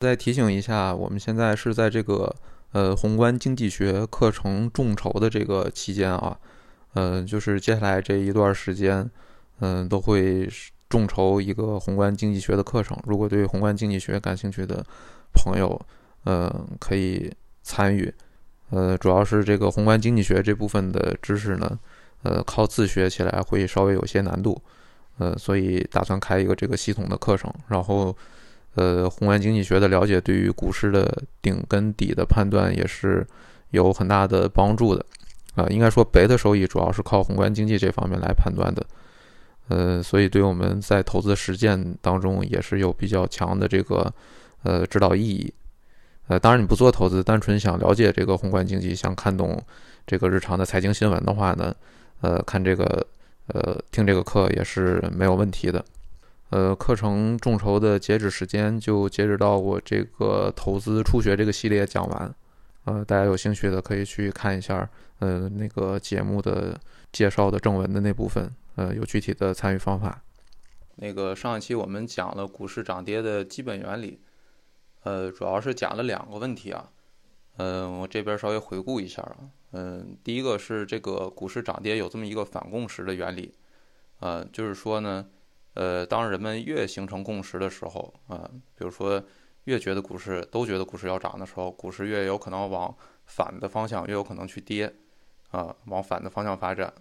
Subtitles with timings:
[0.00, 2.34] 再提醒一下，我们现在是在这个
[2.72, 6.34] 呃宏观经济学课程众筹的这个期间啊，
[6.94, 9.08] 嗯，就是接下来这一段时间，
[9.58, 10.48] 嗯，都会
[10.88, 12.98] 众筹一个宏观经济学的课程。
[13.04, 14.82] 如果对宏观经济学感兴趣的
[15.34, 15.78] 朋友，
[16.24, 17.30] 呃，可以
[17.62, 18.10] 参与。
[18.70, 21.78] 呃，主要是这个宏观经济学这部分的知识呢，
[22.22, 24.58] 呃，靠自学起来会稍微有些难度，
[25.18, 28.16] 呃，所以打算开一个这个系统的课程，然后，
[28.74, 33.26] 呃，宏观经济学的了解对于股市的顶跟底的判断也是
[33.70, 35.04] 有很大的帮助的，
[35.56, 38.86] 啊，应该说北的收益主要是靠宏观经济这方面来判断的，
[39.68, 44.12] 呃，所以对我们在投资实践当中也是有比较强的这个
[44.62, 45.52] 呃指导意义。
[46.28, 49.60] 呃，当然你不做投资，单纯想了解这个宏观经济，想看懂
[50.06, 51.74] 这个日常的财经新闻的话呢，
[52.20, 53.04] 呃，看这个
[53.48, 55.84] 呃听这个课也是没有问题的。
[56.50, 62.34] 呃，课程众筹的截止时间就截止到我这个投资初学这个系列讲完。
[62.84, 64.88] 呃，大家有兴趣的可以去看一下，
[65.20, 66.78] 呃，那个节目的
[67.12, 70.22] 介绍的正文的那部分，呃，有具体的参与方法。
[70.96, 74.20] 那个上一期我们讲了股市涨跌的基本原理。
[75.02, 76.90] 呃，主要是讲了两个问题啊，
[77.56, 79.36] 嗯，我这边稍微回顾一下啊，
[79.72, 83.54] 嗯，第一个是这个股市涨跌有这么一个反共识的原理，
[84.18, 85.26] 呃，就是说呢，
[85.74, 89.22] 呃，当人们越形成共识的时候啊，比如说
[89.64, 92.94] 越觉得股市都觉得股市要涨的时候，股市越有可能往
[93.26, 94.92] 反的方向，越有可能去跌，
[95.50, 96.92] 啊，往反的方向发展，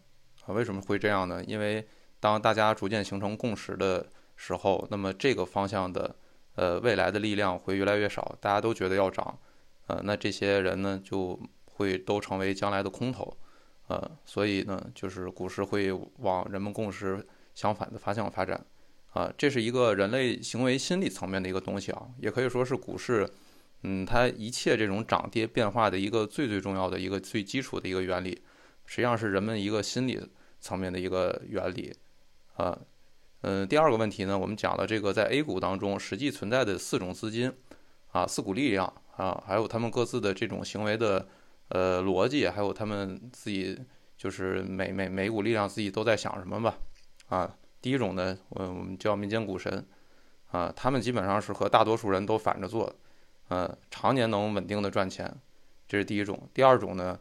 [0.45, 1.43] 啊，为什么会这样呢？
[1.45, 1.87] 因为
[2.19, 6.15] 当大家逐渐形成共识的时候，那么这个方向的。
[6.55, 9.39] 呃，未来的力量会越来越少，大家都觉得要涨，
[9.87, 13.37] 呃，那这些人呢就会都成为将来的空头，
[13.87, 17.25] 呃，所以呢，就是股市会往人们共识
[17.59, 18.65] 相反的方向发展，
[19.11, 23.29] 啊，这是一个人类行为心理层面的一个东西啊，也可以说是股市，
[23.83, 28.41] 嗯，它一切这种涨跌变化的一个最最重要的一个最基础的一个原理，
[28.85, 30.25] 实际上是人们一个心理
[30.61, 31.93] 层面的一个原理，
[32.55, 32.79] 啊。
[33.41, 37.51] 嗯，第二个问题呢，我们讲了这个在 A 股当中实际存在的四种资金，
[38.11, 38.85] 啊，四股力量
[39.17, 41.27] 啊，还有他们各自的这种行为的
[41.67, 43.77] 呃逻辑，还有他们自己
[44.17, 46.77] 就是每每每股力量自己都在想什么吧，
[47.29, 49.85] 啊，第一种呢，嗯，我们叫民间股神，
[50.51, 52.93] 啊，他们基本上是和大多数人都反着做，
[53.49, 55.33] 嗯，常年能稳定的赚钱，
[55.87, 56.49] 这是第一种。
[56.53, 57.19] 第二种呢，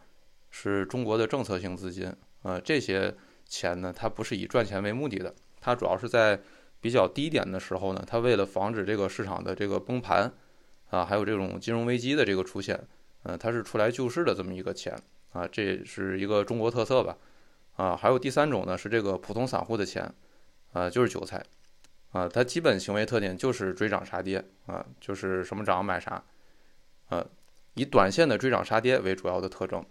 [0.51, 3.15] 是中国的政策性资金，呃，这些
[3.47, 5.35] 钱呢，它不是以赚钱为目的的。
[5.61, 6.41] 它主要是在
[6.81, 10.33] 比较低点的时候呢，它为了防止这个市场的这个崩盘，
[10.91, 12.81] 啊，还有这种金融危机的这个出现，
[13.25, 14.97] 嗯，它是出来救市的这么一个钱，
[15.33, 17.17] 啊，这是一个中国特色吧，
[17.78, 20.12] 啊，还有第三种呢是这个普通散户的钱，
[20.72, 21.43] 啊，就是韭菜，
[22.11, 26.25] 啊，它基本行为特点就是追涨杀跌，啊，就是什么涨买啥，
[27.09, 27.25] 啊，
[27.75, 29.87] 以短线的追涨杀跌为主要的特征，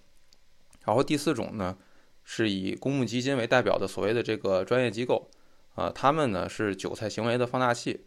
[0.83, 1.77] 然后第四种呢
[2.25, 5.29] 是以公募基金为代表的所谓的这个专业机构。
[5.75, 8.03] 啊，他们呢是韭菜行为的放大器，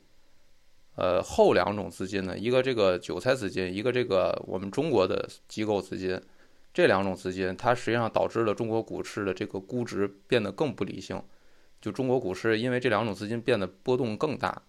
[0.97, 6.21] 呃，后两种资金呢，一个这个韭菜资金，一个这个我们中国的机构资金，
[6.73, 11.23] 这两种资金，它实际上导致了中国股市的这个估值变得更不理性，
[11.81, 14.63] 就中国股市因为这两种资金变得波动更大，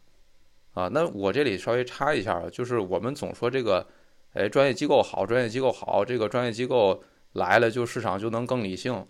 [0.73, 3.87] 啊，那我这里稍微插一下，就是我们总说这个，
[4.33, 7.03] 哎，专业机构好，专业机构好，这个专业机构
[7.33, 9.05] 来了就市场就能更理性，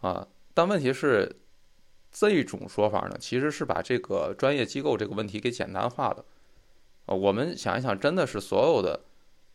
[0.00, 1.36] 啊，但问题是。
[2.14, 6.22] 这种说法呢，其实是把这个专业机构这个问题给简单化了。
[7.06, 9.00] 啊，我们想一想，真的是所有的，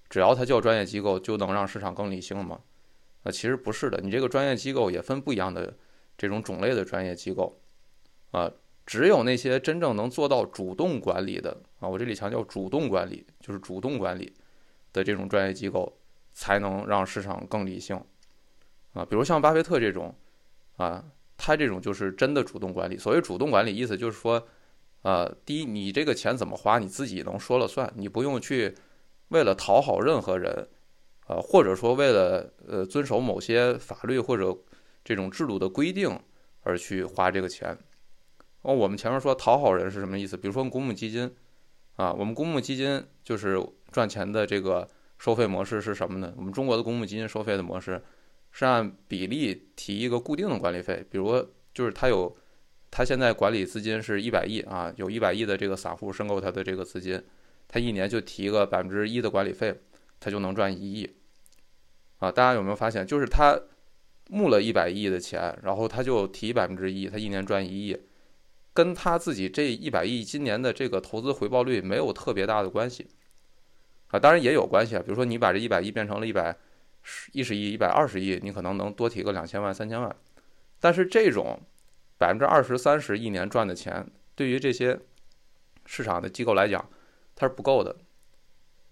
[0.09, 2.59] 只要它叫专业机构，就能让市场更理性吗？
[3.23, 3.99] 啊，其实不是的。
[4.01, 5.75] 你这个专业机构也分不一样的
[6.17, 7.59] 这种种类的专业机构。
[8.31, 8.51] 啊，
[8.85, 14.33] 只有那些真正能做到主动管理的啊，我这里强调主动管理，就是主动管理
[14.93, 15.97] 的这种专业机构，
[16.33, 17.99] 才能让市场更理性。
[18.93, 20.15] 啊，比如像巴菲特这种，
[20.77, 21.03] 啊。
[21.39, 22.97] 他这种就是真的主动管理。
[22.97, 24.43] 所谓主动管理，意思就是说，
[25.03, 28.73] 呃，第一，你这个钱怎么花，你自己能说了算，你不用去
[29.29, 30.67] 为了讨好任何人，
[31.27, 34.55] 呃，或者说为了呃遵守某些法律或者
[35.03, 36.19] 这种制度的规定
[36.61, 37.77] 而去花这个钱。
[38.61, 40.35] 哦，我们前面说讨好人是什么意思？
[40.35, 41.33] 比如说公募基金，
[41.95, 43.57] 啊，我们公募基金就是
[43.91, 44.87] 赚钱的这个
[45.17, 46.33] 收费模式是什么呢？
[46.37, 48.01] 我们中国的公募基金收费的模式。
[48.49, 51.45] 是按比例提一个固定的管理费，比如
[51.75, 52.35] 就是他有，
[52.89, 57.21] 他现在管理资金是一百亿啊，有一百亿的这个散户申购他的这个资金，
[57.67, 59.75] 他一年就提个百分之一的管理费，
[60.19, 61.15] 他就能赚一亿，
[62.19, 63.59] 啊，大家有没有发现，就是他
[64.29, 67.97] 募了一百亿的钱，然后他就提百分之一，他一年赚一亿，
[68.73, 73.07] 跟他自己这一百亿今年的这个投资回报率没有特别大的关系，
[74.07, 76.55] 啊，当然也有关系啊，比如说你把这一百亿变成了一百
[77.03, 80.15] 十一十亿、一百二十亿，你可能能多提个两千万、三千万，
[80.79, 81.59] 但是这种
[82.17, 84.05] 百分之二十三十一年赚的钱，
[84.35, 84.99] 对于这些
[85.85, 86.89] 市场的机构来讲，
[87.37, 87.95] 它是不够的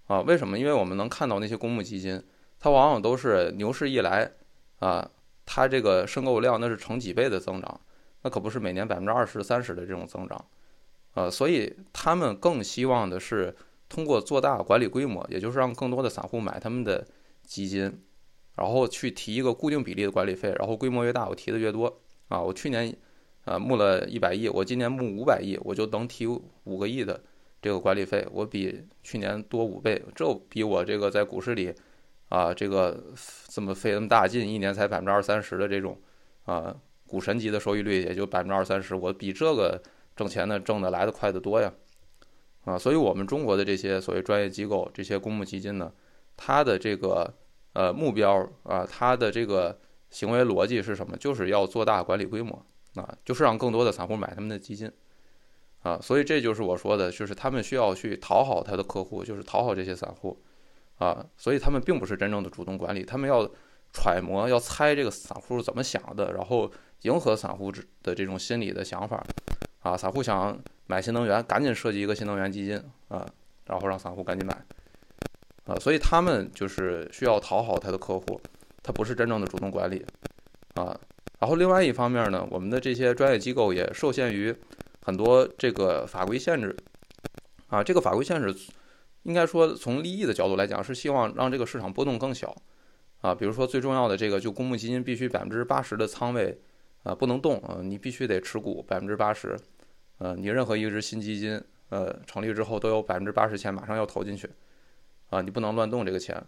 [0.08, 0.22] 啊。
[0.22, 0.58] 为什么？
[0.58, 2.24] 因为我们能看到那些公募基金，
[2.58, 4.32] 它往往都是牛市一来
[4.80, 5.12] 啊，
[5.46, 7.82] 它这个申购量那是成几倍的增长，
[8.22, 10.46] 那可不是每年百分之二十三十的这种增长
[11.14, 13.54] 啊，所以他们更希望的是。
[13.88, 17.06] 通过做大管理规模，也就是让更多的散户买他们的
[17.44, 18.02] 基金，
[18.56, 22.42] 然后去提一个固定比例的管理费，然后规模越大，我提的越多啊。
[22.42, 22.94] 我去年
[23.44, 27.24] 啊募了一百亿，我今年募五百亿，我就能提五个亿的
[27.66, 31.74] 这个管理费，我比去年多五倍，这比我这个在股市里
[32.30, 33.04] 啊这个
[33.48, 36.00] 这么费那么大劲，一年才百分之二三十的这种
[36.44, 36.78] 啊
[37.08, 39.82] 股神级的收益率，也就百分之二三十，我比这个
[40.16, 41.74] 挣钱的挣的来的快得多呀。
[42.66, 45.92] 啊，所以我们中国的这些所谓专业机构、这些公募基金呢，
[46.38, 47.34] 它的这个
[47.74, 49.76] 呃目标啊，它的这个
[50.12, 51.18] 行为逻辑是什么？
[51.18, 52.64] 就是要做大管理规模
[52.94, 54.92] 啊，就是让更多的散户买他们的基金
[55.86, 55.98] 啊。
[56.02, 60.38] 所以这就是我说的，就是他们需要去讨好他的客户，就是讨好这些散户
[60.98, 61.26] 啊。
[61.38, 63.50] 所以他们并不是真正的主动管理，他们要
[63.94, 66.70] 揣摩、要猜这个散户是怎么想的，然后
[67.04, 67.72] 迎合散户
[68.04, 69.24] 的这种心理的想法
[69.80, 69.96] 啊。
[69.96, 70.60] 散户想。
[70.88, 73.28] 买新能源，赶紧设计一个新能源基金啊，
[73.66, 74.54] 然后让散户赶紧买
[75.66, 78.40] 啊，所以他们就是需要讨好他的客户，
[78.84, 80.06] 他不是真正的主动管理
[80.76, 80.96] 啊。
[81.40, 84.56] 然后另外一方面呢，我们的这些专业机构也受限于
[85.06, 86.76] 很多这个法规限制
[87.68, 87.84] 啊。
[87.84, 88.54] 这个法规限制
[89.22, 92.56] 应该说从利益的角度来讲，是希望让这个市场波动更小
[93.22, 93.36] 啊。
[93.36, 96.60] 比如说最重要的这个，就公募基金必须百分之八十的仓位
[97.04, 99.56] 啊不能动啊，你必须得持股百分之八十。
[100.18, 104.50] 呃，你任何一支新基金，呃，成立之后都有百分之八十钱马上要投进去，
[105.30, 106.44] 啊，你不能乱动这个钱。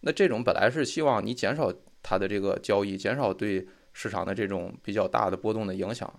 [0.00, 1.72] 那这种本来是希望你减少
[2.02, 6.12] 它的这个交易，减少对市场的这种比较大的波动的影响，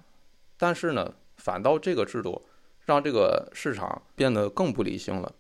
[0.58, 2.46] 但是呢，反倒这个制度
[2.86, 5.34] 让这个市场变得更不理性了，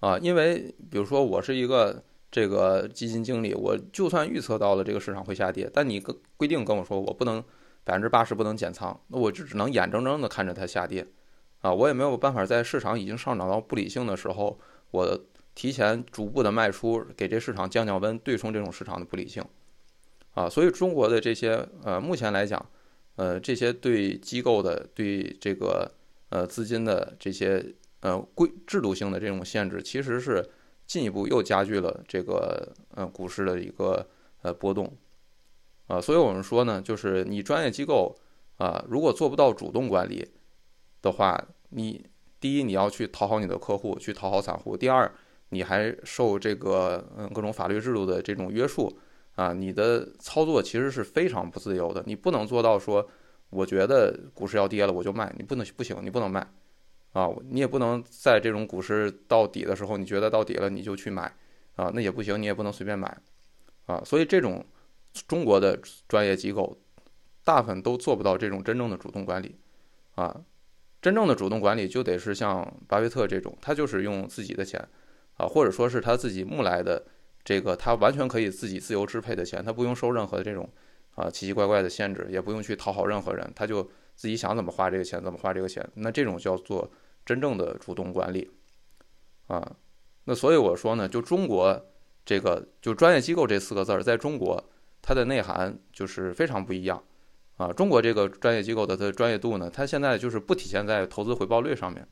[0.00, 7.42] 啊，因为比如说我是一个这个基金经理，我就算预测到了这个市场会下跌，但你跟规定跟我说我不能。
[7.86, 11.06] 百分之八十不能减仓，那我就只能眼睁睁的看着它下跌，
[11.60, 14.58] 啊，我也没有办法在市场已经上涨到不理性的时候，
[14.90, 15.20] 我
[15.54, 19.44] 提前逐步的卖出，给这市场降降温，对冲这种市场的不理性，
[20.32, 22.64] 啊，所以中国的这些呃，目前来讲，
[23.16, 25.90] 呃，这些对机构的对这个
[26.30, 27.64] 呃资金的这些
[28.00, 30.44] 呃规制度性的这种限制，其实是
[30.86, 34.06] 进一步又加剧了这个呃股市的一个
[34.42, 34.92] 呃波动。
[35.86, 38.16] 啊，所以我们说呢，就是你专业机构
[38.56, 40.26] 啊，如果做不到主动管理
[41.02, 41.38] 的话，
[41.68, 42.04] 你
[42.40, 45.14] 第一你要去讨好你的客户，去讨好散户；第二，
[45.50, 48.98] 你还受这个嗯各种法律制度的这种约束
[49.34, 52.02] 啊，你的操作其实是非常不自由的。
[52.06, 53.08] 你不能做到说，
[53.50, 56.46] 我觉得股市要跌了我就卖，你不能不行，你不能卖
[57.12, 61.34] 啊，你也不能在这种股市到底的时候，你觉得到底了你就去买
[61.76, 63.16] 啊，那也不行，你也不能随便买
[63.86, 64.64] 啊，所以这种。
[65.28, 65.78] 中国的
[66.08, 66.76] 专业机构
[67.44, 69.54] 大部分都做不到这种真正的主动管理，
[70.16, 70.40] 啊，
[71.00, 74.88] 真正的主动管理就得是像巴菲特这种，他就是用自己的钱，
[75.36, 77.00] 啊，或者说是他自己募来的
[77.44, 80.68] 这个他完全可以自己自由支配的钱，他不用受任何的这种
[81.14, 83.82] 啊奇奇怪怪的限制，也不用去讨好任何人，他就
[84.16, 86.90] 自己想怎么花这个钱怎么花这个钱，那这种叫做
[87.24, 88.50] 真正的主动管理，
[89.46, 89.76] 啊，
[90.24, 91.86] 那所以我说呢，就中国
[92.24, 94.64] 这个就专业机构这四个字儿，在中国。
[95.06, 97.04] 它的内涵就是非常不一样，
[97.58, 102.08] 啊，中国这个专业机构的它专业度呢，它现在就是不体现在投资回报率上面，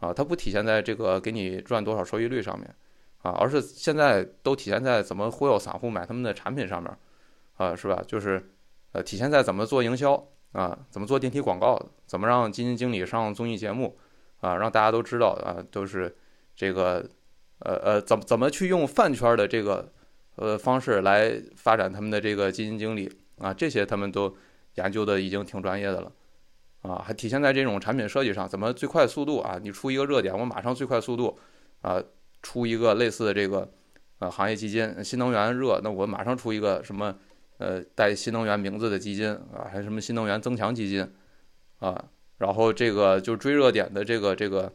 [0.00, 2.74] 啊，它不体现在这个给你赚多少收益率上面，
[3.22, 6.96] 啊，而是现在都体现在怎么忽悠散户买他们的产品上面，
[7.56, 8.02] 啊，是吧？
[8.06, 8.50] 就是
[8.92, 13.98] 呃，体现在怎么做营销啊，怎么做电梯广告，怎么让基金经理上综艺节目，
[14.40, 16.16] 啊，让大家都知道啊，都是
[16.54, 17.08] 这个
[17.60, 19.92] 呃呃，怎么怎么去用饭圈的这个。
[20.38, 24.36] 呃，方式来发展他们的这个基金经理啊，这些他们都
[24.74, 26.12] 研究的已经挺专业的了，
[26.82, 29.58] 啊，还体现在这种产品设计上，怎么最快速度啊？
[29.62, 31.38] 你出一个热点，我马上最快速度
[31.80, 31.98] 啊，
[32.46, 33.68] 出一个类似的这个
[34.20, 37.12] 呃行业基金，新能源热，那我马上出一个什么
[37.58, 41.12] 呃带新能源名字的基金啊，还什么新能源增强基金
[41.80, 42.04] 啊，
[42.38, 44.72] 然后这个就追热点的这个这个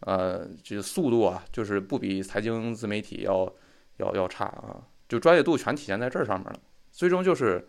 [0.00, 3.50] 呃这速度啊，就是不比财经自媒体要
[3.96, 4.86] 要要差啊。
[5.08, 6.60] 就专业度全体现在这上面了，
[6.92, 7.66] 最终就是，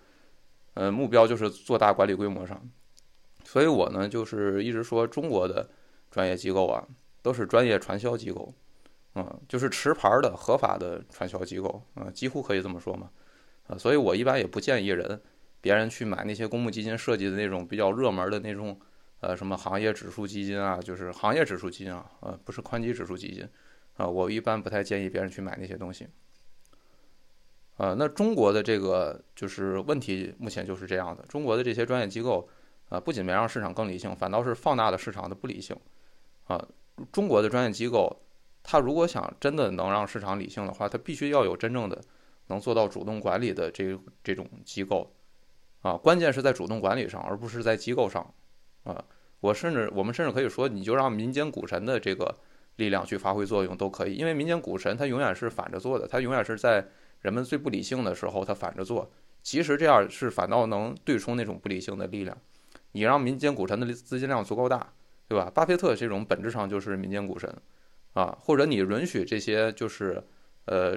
[0.74, 2.62] 呃，目标就是做大管理规模上，
[3.46, 5.70] 所以我呢就是一直说中国的
[6.12, 6.86] 专业机构啊
[7.22, 8.54] 都是专业传销机构，
[9.16, 13.10] 嗯，就是持牌的合法的传销机构，嗯，几乎可以这么说嘛，
[13.68, 15.20] 啊，所以我一般也不建议人
[15.62, 18.78] 别人去买那些公募基金设计的那种比较热门的那种，
[19.22, 23.48] 呃，什么行业指数基金啊，就是行业指数基金啊，呃，不是宽基指数基金，
[23.96, 26.08] 啊，我一般不太建议别人去买那些东西。
[27.78, 31.24] 呃，那中国的这个就是问题，目前就是这样的。
[31.28, 32.48] 中国的这些专业机构，
[32.90, 35.76] 啊，不仅没让市场更理性，反倒是放大了市场的不理性。
[36.48, 36.66] 啊，
[37.12, 38.22] 中国的专业机构，
[38.66, 42.02] 它如果想真的能让市场理性的话，它必须要有真正的
[42.48, 45.14] 能做到主动管理的这这种机构。
[45.82, 48.34] 啊，关键是在主动管理上，而不是在机构上。
[48.84, 49.04] 啊，
[49.40, 52.36] 我甚至我们甚至可以说，你就让民间股神的这个
[52.78, 56.86] 力量去发挥作用都可以，因为民间股神他永远是反着做的，他永远是在。
[57.22, 59.10] 人们最不理性的时候，他反着做，
[59.42, 62.38] 其实这样是反倒能对冲那种不理性的力量。
[62.92, 64.94] 你让民间股神的资金量足够大，
[65.28, 65.50] 对吧？
[65.52, 67.52] 巴菲特这种本质上就是民间股神，
[68.16, 70.24] 啊，或者你允许这些就是
[70.66, 70.96] 呃，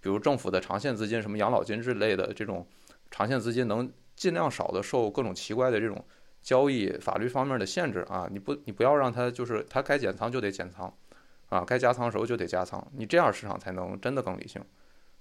[0.00, 2.66] 比如政府的长线资金，什么养老金之类的这种
[3.10, 6.04] 长线资金，能尽量少的受各种奇怪的这种
[6.42, 8.28] 交易法律方面的限制啊。
[8.30, 10.94] 你不，你不要让它就是它该减仓就得减仓，
[11.48, 14.62] 啊，该加仓的时候就得加仓，你这样市场才能真的更理性。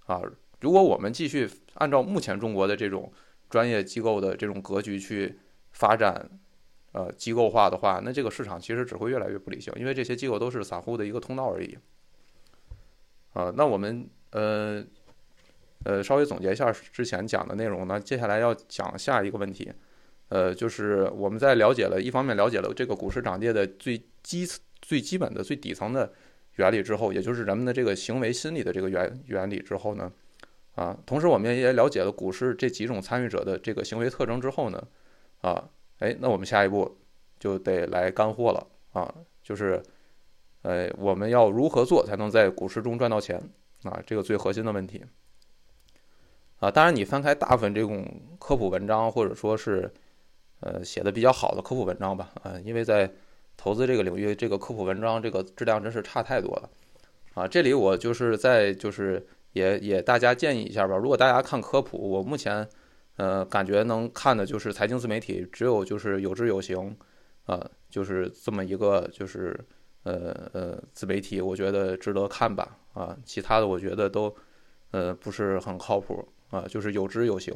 [0.08, 0.22] 啊，
[0.60, 3.10] 如果我们继续按照目前中国的这种
[3.50, 5.40] 专业机构的这种格局去
[5.72, 6.30] 发展，
[6.94, 11.78] 呃，机构化的话，那这个市场其实只会越来越不理性，因为这些机构都是散户的一个通道而已。
[13.34, 14.84] 啊，那我们呃
[15.86, 19.72] 呃稍微总结一下之前讲的内容呢，接下来要讲下一个问题，
[20.30, 24.46] 呃，就是我们在了解了一方面了解了这个股市涨跌的最基
[24.82, 26.12] 最基本的最底层的。
[26.58, 30.12] 原理之后，也就是人们的这个行为心理的这个原原理之后呢，
[30.76, 34.86] 啊，同时我们也了解了股市这几种参与者的这个行为特征之后呢，
[35.40, 35.70] 啊，
[36.02, 36.98] 哎，那我们下一步
[37.40, 39.82] 就得来干货了啊，就是，
[40.64, 43.40] 呃，我们要如何做才能在股市中赚到钱
[43.84, 44.02] 啊？
[44.06, 45.06] 这个最核心的问题
[46.60, 48.04] 啊，当然你翻开大部分这种
[48.40, 49.92] 科普文章或者说是
[50.62, 53.12] 呃写的比较好的科普文章吧，啊，因为在
[53.56, 56.70] 投资这个领域，这个科普文章这个质量真是差太多了，
[57.36, 60.96] 啊，这里我就是在就是也也大家建议一下吧。
[60.98, 62.68] 如果大家看科普，我目前
[63.22, 66.96] 呃感觉能看的就是财经自媒体，只有就是有知有行，
[67.46, 69.58] 啊，就是这么一个就是
[70.04, 74.36] 呃呃自媒体，我觉得值得看吧，啊，其他的我觉得都
[74.92, 77.54] 呃不是很靠谱啊，就是有知有行，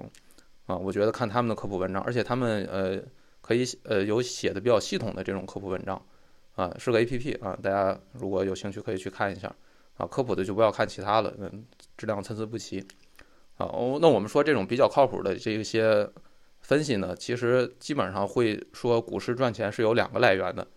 [0.67, 3.01] 啊，我觉得看他们的科普文章，而且他们呃。
[3.47, 6.03] 可以呃有写的比较系统的这种科普文章，
[6.55, 9.55] 啊是个 A P P 啊，大家如果有兴趣可以去看一下，
[9.97, 11.63] 啊科普的就不要看其他了，嗯
[11.95, 12.83] 质量参差不齐，
[13.57, 16.09] 啊哦那我们说这种比较靠谱的这一些
[16.61, 20.67] 分析呢，其实基本上会说股市赚钱是有两个来源的，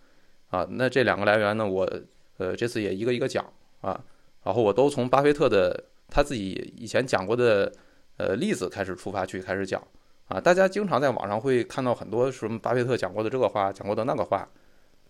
[0.49, 1.89] 啊那这两个来源呢我
[2.37, 3.45] 呃这次也一个一个讲
[3.81, 3.99] 啊，
[4.43, 7.71] 然后我都从巴菲特的他自己以前讲过的
[8.17, 9.81] 呃例子开始出发去开始讲。
[10.29, 14.47] 啊，大家经常在网上会看到很多什么巴菲特讲过的这个话，讲过的那个话，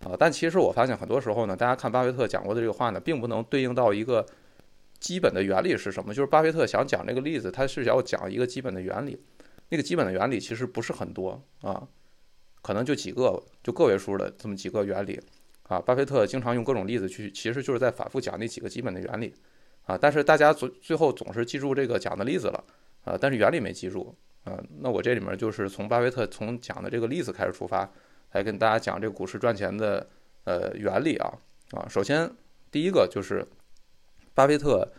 [0.05, 4.25] 啊，但其实我发现很多时候呢，大家看巴菲特讲过的这个话呢，并不能对应到一个
[4.99, 6.13] 基本的原理是什么。
[6.13, 9.19] 就是巴菲特想讲这个例子，他是要讲一个基本的原理，
[9.69, 11.87] 那个基本的原理其实不是很多啊，
[12.61, 15.19] 可能就几个，就个位数的这么几个原理
[15.63, 15.79] 啊。
[15.79, 19.33] 巴菲特经常用各种例子去，其实就是在反复讲那几个基本的原理
[19.83, 19.97] 啊。
[19.97, 22.63] 但是大家最最后总是记住这个讲的例子了
[23.03, 24.15] 啊，但是原理没记住。
[24.45, 27.87] 啊，那我这里面就是从巴菲特从讲的这个例子开始出发，
[28.31, 30.07] 来跟大家讲这个股市赚钱的
[30.45, 31.33] 呃原理啊
[31.71, 31.85] 啊。
[31.89, 32.31] 首先
[32.71, 33.45] 第一个就是
[34.39, 34.89] 巴菲特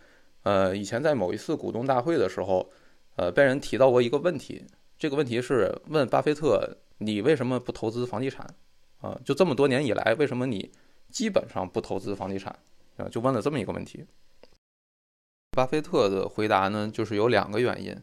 [0.43, 2.71] 呃以前在某一次股东大会的时候，
[3.15, 4.63] 呃被人提到过一个问题，
[4.99, 8.45] 这个问题是问巴菲特你为什么不投资房地产
[8.99, 9.19] 啊？
[9.25, 10.71] 就这么多年以来，为什么你
[11.09, 12.55] 基本上不投资房地产
[12.97, 13.09] 啊？
[13.09, 14.05] 就问了这么一个问题。
[15.49, 17.97] 巴菲特的回答呢，就是有两个原因。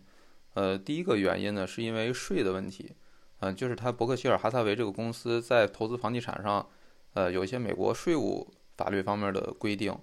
[0.54, 2.90] 呃，第一个原因呢，是因为税的问题，
[3.38, 6.68] 嗯，就是他伯克希尔哈撒韦这个公司在投资房地产上，
[7.14, 9.96] 呃，有一些美国税务法律方面的规定，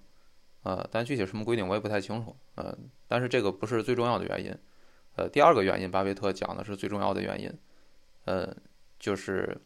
[0.66, 4.54] 呃，但具体什么规定我也不太清楚，呃，但是这个不是最重要的原因，
[5.16, 7.50] 呃，第二个原因，巴菲特讲的是最重要的原因，
[8.26, 8.54] 呃，
[9.00, 9.58] 就是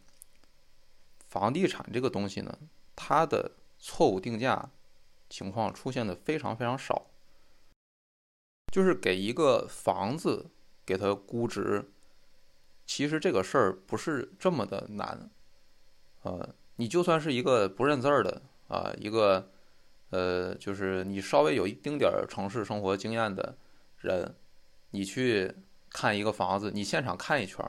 [1.28, 2.56] 房地产这个东西呢，
[2.96, 4.70] 它的错误定价
[5.30, 7.08] 情况出现的非常非常少，
[8.72, 10.52] 就是给一个房子。
[10.90, 11.92] 给它估值，
[12.88, 15.30] 其实这个事儿不是这么的难，
[16.24, 19.52] 呃，你就算是一个不认字儿的啊，一个
[20.10, 23.56] 呃，就是你稍微有一丁点儿城市生活经验的
[24.00, 24.36] 人，
[24.92, 25.54] 你去
[25.90, 27.64] 看一个房子，你现场看一圈，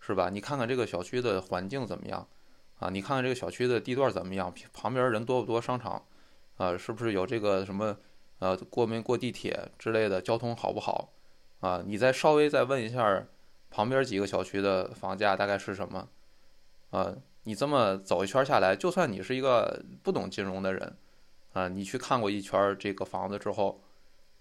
[0.00, 0.30] 是吧？
[0.30, 2.26] 你看看这个小区的环境怎么样
[2.78, 2.88] 啊？
[2.90, 4.52] 你看看这个小区的地段怎么样？
[4.72, 5.60] 旁边人多不多？
[5.60, 6.04] 商场
[6.56, 7.96] 啊，是不是有这个什么
[8.38, 11.12] 呃过没过地铁之类的交通好不好
[11.60, 11.82] 啊？
[11.84, 13.26] 你再稍微再问一下
[13.70, 16.08] 旁边几个小区的房价大概是什么
[16.90, 17.14] 啊？
[17.44, 20.96] 你这么走一圈下来，就算你是一个不懂金融的人
[21.52, 23.80] 啊，你去看过一圈这个房子之后，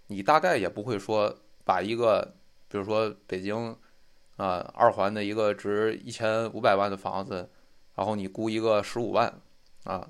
[0.07, 2.33] 你大概也不会说把一个
[2.67, 3.75] 比如说北京
[4.37, 7.49] 啊二环的一个值一千五百万的房子，
[7.95, 9.33] 然后你估一个十五万
[9.83, 10.09] 啊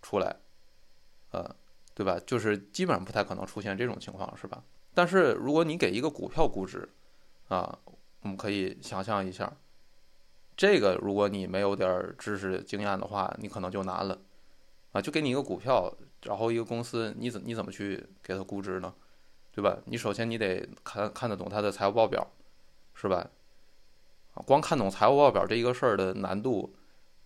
[0.00, 0.36] 出来。
[1.30, 1.56] 呃，
[1.94, 2.20] 对吧？
[2.26, 4.62] 就是基本上不太可能出现这种情况，是吧？
[4.92, 6.86] 但是如果你给一个股票估值，
[7.48, 7.78] 啊，
[8.20, 9.50] 我们可以想象一下，
[10.54, 14.18] 这个如果你没有点知识经验的话，你可能就难了，
[14.92, 15.90] 啊，就给你一个股票，
[16.22, 18.92] 然后一个公司，你怎你怎么去给它估值呢？
[19.54, 19.78] 对吧？
[19.86, 22.26] 你首先你得看看得懂它的财务报表，
[22.94, 23.28] 是吧？
[24.46, 26.74] 光看懂财务报表这一个事儿的难度，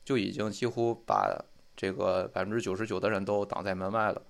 [0.05, 1.45] 就已经几乎把。
[1.79, 4.23] 这个百分之九十九的人都挡在门外了，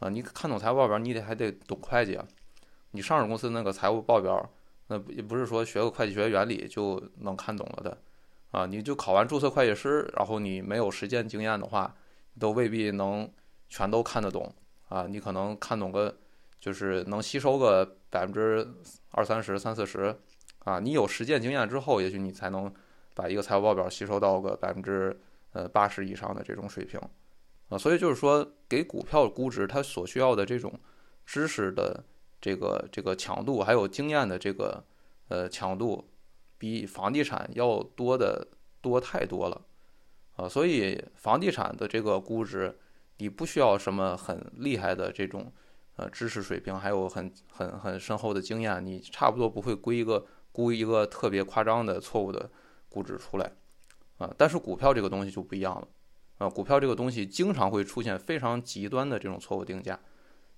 [0.00, 2.22] 啊，你看懂财务报表，你得还得懂会计啊。
[2.90, 4.50] 你上市公司那个财务报表，
[4.88, 7.98] 那也不是说学个会计学原理就能看懂了的，
[8.50, 11.96] 啊，你就考完注册会计师，然后你没有实践经验的话，
[12.38, 13.26] 都未必能
[13.70, 14.54] 全都看得懂
[14.90, 15.06] 啊。
[15.08, 16.14] 你可能看懂个，
[16.60, 18.68] 就是能吸收个百分之
[19.12, 20.14] 二三十、三四十，
[20.64, 22.70] 啊，你有实践经验之后，也许你才能
[23.14, 25.18] 把一个财务报表吸收到个百分之。
[25.52, 27.00] 呃，八十以上的这种水平，
[27.70, 30.72] 啊，所以就是说，给股票估值，它所需要的这种
[31.26, 32.04] 知识的
[32.40, 34.84] 这个这个强度，还有经验的这个
[35.26, 36.08] 呃强度，
[36.56, 38.46] 比房地产要多的
[38.80, 39.60] 多太多了，
[40.36, 42.78] 啊，所以房地产的这个估值，
[43.20, 45.52] 你不需要什么很厉害的这种
[45.96, 52.50] 呃知识水平，还有很很很深厚的经验，你差不多不会估一个估一个特别夸张的错误的
[52.88, 53.52] 估值出来。
[54.18, 55.88] 啊，但是股票这个东西就不一样了，
[56.36, 59.98] 啊，股票这个东西经常会出现非常极端的这种错误定价，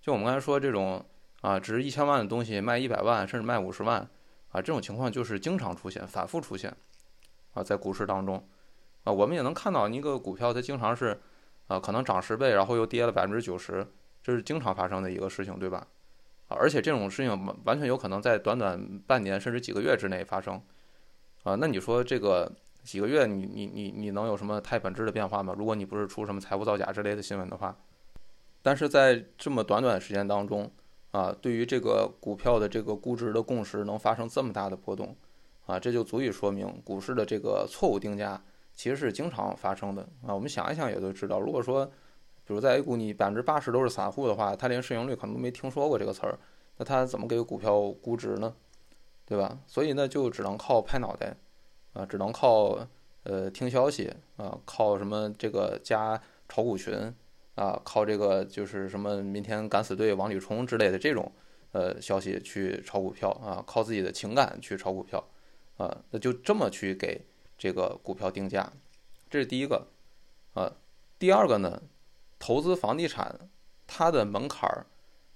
[0.00, 1.04] 就我们刚才说这种
[1.42, 4.00] 啊，值一千万的东西卖一百万，甚至卖五十万，
[4.49, 6.77] 啊，这种情况就是经常出现，反复出现，
[7.55, 8.44] 啊，在股市当中，
[9.05, 11.22] 啊，我们也能看到一个股票它经常是，
[11.72, 13.87] 啊，可能涨十倍，然后又跌了百分之九十，
[14.22, 15.87] 这是经常发生的一个事情，对吧？
[16.48, 20.61] 啊，而且这种事情完完全有可能在短短半年甚至几个月之内发生，
[21.44, 22.52] 啊，那你说这个？
[22.85, 25.54] 几个月，你你你你能有什么太本质的变化吗？
[25.56, 27.76] 如果你不是出什么财务造假之类的新闻的话，
[28.61, 30.68] 但是在这么短短的时间当中，
[31.12, 35.14] 啊，对于这个股票的这个估值的共识能发生这么大的波动，
[35.66, 38.42] 啊，这就足以说明股市的这个错误定价
[38.74, 40.35] 其实是经常发生的啊。
[40.35, 41.87] 我们想一想也都知道，如果说，
[42.44, 46.38] 比如在 A 股你百分之八十都是散户的话，他连市盈率可能都没听说过这个词儿，
[46.76, 48.54] 那他怎么给股票估值呢？
[49.24, 49.58] 对吧？
[49.66, 51.37] 所以呢，就只能靠拍脑袋。
[51.94, 52.88] 啊，只能靠
[53.24, 56.94] 呃听消息啊，靠什么这个加炒股群
[57.54, 61.30] 啊，靠这个就是什么明天敢死队往里冲之类的这种
[61.72, 65.22] 呃消息去炒股票啊，靠自己的情感去炒股票
[65.76, 67.20] 啊，那就这么去给
[67.62, 68.72] 这个股票定价，
[69.31, 69.87] 这是第一个
[70.55, 70.72] 啊。
[71.16, 71.81] 第二个呢，
[72.37, 73.38] 投资房地产
[73.87, 74.85] 它的门槛儿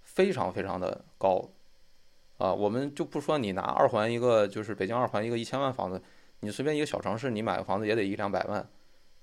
[0.02, 1.48] 非常非常的高
[2.38, 6.02] 啊，我们就不说你拿二环一个就是北京二环一个一千万房子。
[6.40, 8.68] 你随便一个小城市，你买个房子也得一两百万，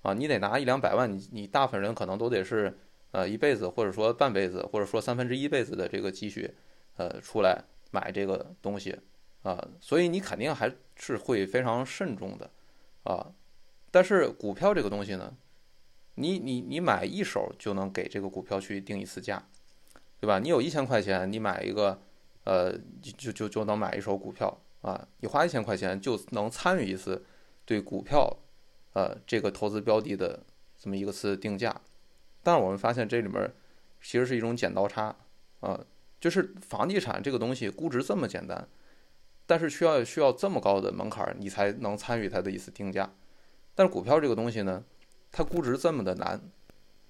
[0.03, 2.79] 啊，你得拿一两百万，你你大部分人可能都得是，
[3.11, 6.55] 呃，一辈子或者说半辈子或者说三分之一辈子的这个积蓄，
[6.95, 7.61] 呃，出来
[7.91, 8.97] 买这个东西，
[9.41, 12.49] 啊，所以你肯定还是会非常慎重的，
[13.03, 13.31] 啊，
[13.91, 15.35] 但是股票这个东西呢，
[16.15, 19.47] 你你你买一手就能给这个股票去定一次价，
[20.19, 20.39] 对吧？
[20.39, 22.01] 你有一千块钱，你买一个，
[22.43, 24.59] 呃，就就就能买一手股票。
[24.83, 27.25] 啊，你花一千块钱就能参与一次
[27.63, 28.37] 对股票，
[28.91, 30.43] 呃，这个投资标的的
[30.77, 31.79] 这么一个次定价，
[32.43, 33.49] 但是我们发现这里面
[34.01, 35.15] 其实是一种剪刀差，
[35.61, 35.85] 啊，
[36.19, 38.67] 就是房地产这个东西估值这么简单，
[39.45, 43.09] 但是需要需要这么高的门槛你才能参与它的一次定价，
[43.75, 44.83] 但是股票这个东西呢，
[45.31, 46.41] 它估值这么的难，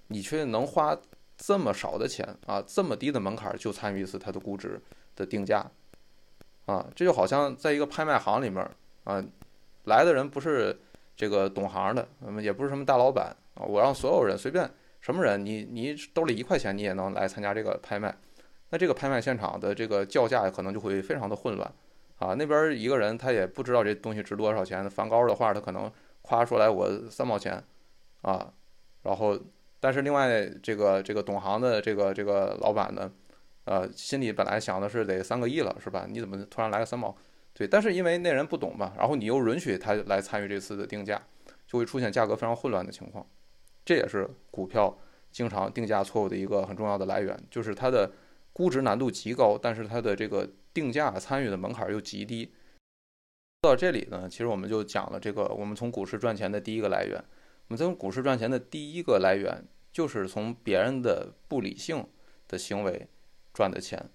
[0.07, 0.97] 你却能花
[1.37, 4.81] 这么少的钱啊，这么低的门槛就参与一次它的估值
[5.15, 5.69] 的定价。
[6.65, 8.65] 啊，这就好像在一个拍卖行里面
[9.03, 9.21] 啊，
[9.83, 10.79] 来的人不是
[11.13, 18.17] 这个懂行的，那么也不是什么大老板啊，我让所有人随便什么人，你你兜里一块钱你也能来参加这个拍卖，
[18.69, 21.69] 那这个拍卖现场的这个叫价可能就会非常的混乱。
[22.23, 22.35] 啊。
[22.37, 27.63] 那边一个人他也不知道这东西值多少钱，梵高的画他可能夸出来我三毛钱
[28.21, 28.53] 啊，
[29.03, 29.37] 然后
[29.79, 33.11] 但是另外这个这个懂行的这个这个老板呢？
[33.65, 36.05] 呃，心里本来想的是得三个亿了，是吧？
[36.09, 37.15] 你怎么突然来个三毛？
[37.53, 41.21] 对，但是因为那人不懂嘛，然后你又允许他来参与这次的定价，
[41.65, 43.25] 就会出现价格非常混乱的情况。
[43.85, 44.97] 这也是股票
[45.31, 48.11] 经常定价错误的一个很重要的来源，就是它的
[48.51, 52.51] 估值难度极高，但是它的这个定价参与的门槛又极低。
[53.61, 57.23] 到这里呢，其实我们就讲了这个我们从股市赚钱的第一个来源。
[57.69, 62.05] 我们从股市赚钱的第一个来源就是从别人的不理性
[62.47, 63.07] 的行为
[63.53, 64.09] 赚的钱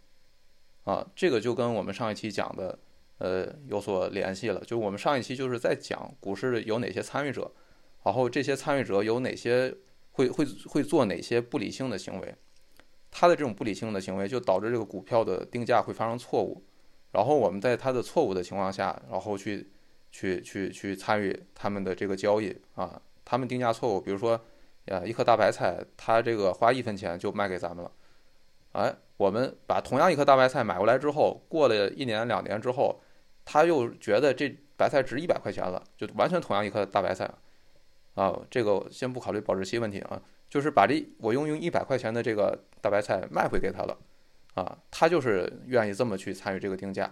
[0.84, 2.78] 啊，这个就跟我们上一期讲的
[3.16, 4.60] 呃有所联系了。
[4.60, 7.50] 就我们上一期就是在讲股市有哪些参与者，
[8.04, 9.74] 然后这些参与者有哪些
[10.12, 12.34] 会会会做哪些不理性的行为，
[13.10, 16.62] 他的这种不理性的行为就导致这个股票的定价会发生错误。
[17.10, 19.66] 然后我们在他的错误的情况下，然后去
[20.12, 24.38] 去去去参与他们的这个交易啊，他们定价错误，比如说，
[24.84, 27.90] 呃，一颗大白菜，他这个花一分钱就卖给咱们了，
[28.72, 33.00] 哎，我们把同样一颗大白菜买过来之后，过了一年两年之后，
[33.44, 37.30] 他又觉得这白菜值一百块钱了，就完全同样一颗大白菜，
[38.14, 43.98] 啊，这个先不考虑保质期问题啊，就是把这我用用一百块钱的这个大白菜卖回给他了。
[44.54, 47.08] 啊，他就是愿意这么去参与这个定价，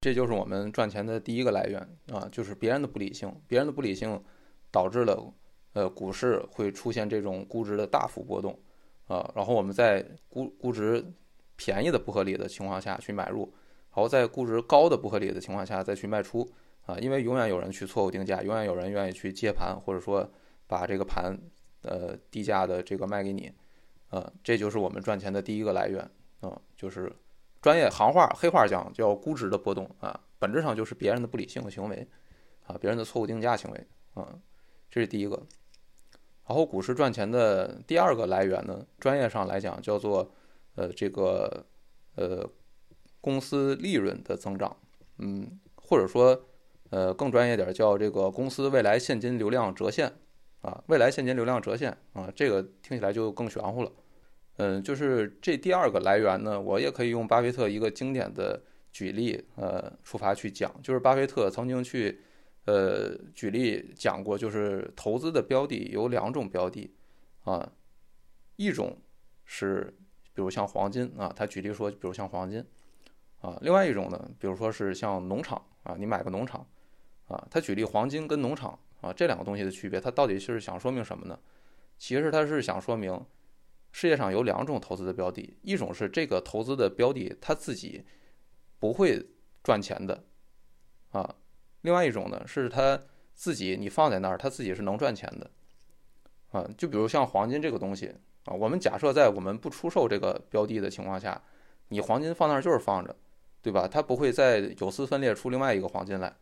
[0.00, 1.80] 这就是我们赚钱的第一个来源
[2.12, 4.22] 啊，就是别人的不理性，别人的不理性
[4.70, 5.34] 导致了
[5.72, 8.56] 呃股市会出现这种估值的大幅波动
[9.08, 11.04] 啊，然后我们在估估值
[11.56, 13.52] 便宜的不合理的情况下去买入，
[13.92, 16.48] 然后在估值高的不合理的情况下再去卖出
[16.84, 20.30] 啊，因为永远有人去错误定价，永远有人愿意去接盘，或者说
[20.68, 21.36] 把这个盘
[21.82, 23.52] 呃低价的这个卖给你。
[24.10, 26.08] 呃，这就是我们赚钱的第一个来源
[26.40, 27.12] 啊，就是
[27.60, 32.06] 专业行话、黑话讲叫估值的波动啊，本质上就是别人的不理性的行为
[32.66, 34.38] 啊，别人的错误定价行为啊，
[34.88, 35.42] 这是第一个。
[36.46, 40.30] 然后股市赚钱的第二个来源呢，专业上来讲叫做
[40.76, 41.66] 呃这个
[42.14, 42.48] 呃
[43.20, 44.76] 公司利润的增长，
[45.18, 46.46] 嗯，或者说
[46.90, 50.12] 呃更专业点叫这个公司未来现金流量折现。
[50.62, 53.92] 啊，未来现金流量折现啊，这个听起来就更玄乎了。
[54.56, 62.20] 嗯，就是这第二个来源呢，我也可以用巴菲特一个经典的举例，呃，出发去讲，就是巴菲特曾经去，
[62.64, 66.90] 呃，举例讲过，就是投资的标的有两种标的，
[67.44, 67.70] 啊，
[68.56, 68.96] 一种
[69.44, 69.94] 是
[70.32, 72.64] 比如像黄金啊，他举例说，比如像黄金，
[73.40, 76.66] 啊，另外一种呢，比如说是像农场啊，你买个农场，
[77.28, 78.78] 啊，他举例黄金跟农场。
[79.00, 81.38] 啊，这两个东西的区别，它到底是想说明什么呢？
[81.98, 83.18] 其实它是想说明，
[83.92, 88.04] 世界上有两种投资的标的，一种是这个投资的标的它自己
[88.78, 89.24] 不会
[89.62, 90.24] 赚钱的，
[91.10, 91.34] 啊，
[91.82, 93.00] 另外一种呢是它
[93.32, 95.50] 自己你放在那儿，它自己是能赚钱的，
[96.50, 101.40] 啊，就比如像黄金这个东西啊，我们假设在我们不出售这个标的的情况下，
[101.88, 103.16] 你黄金放那儿就是放着，
[103.62, 103.88] 对吧？
[103.88, 106.34] 它不会再有丝分裂出另外一个黄金来，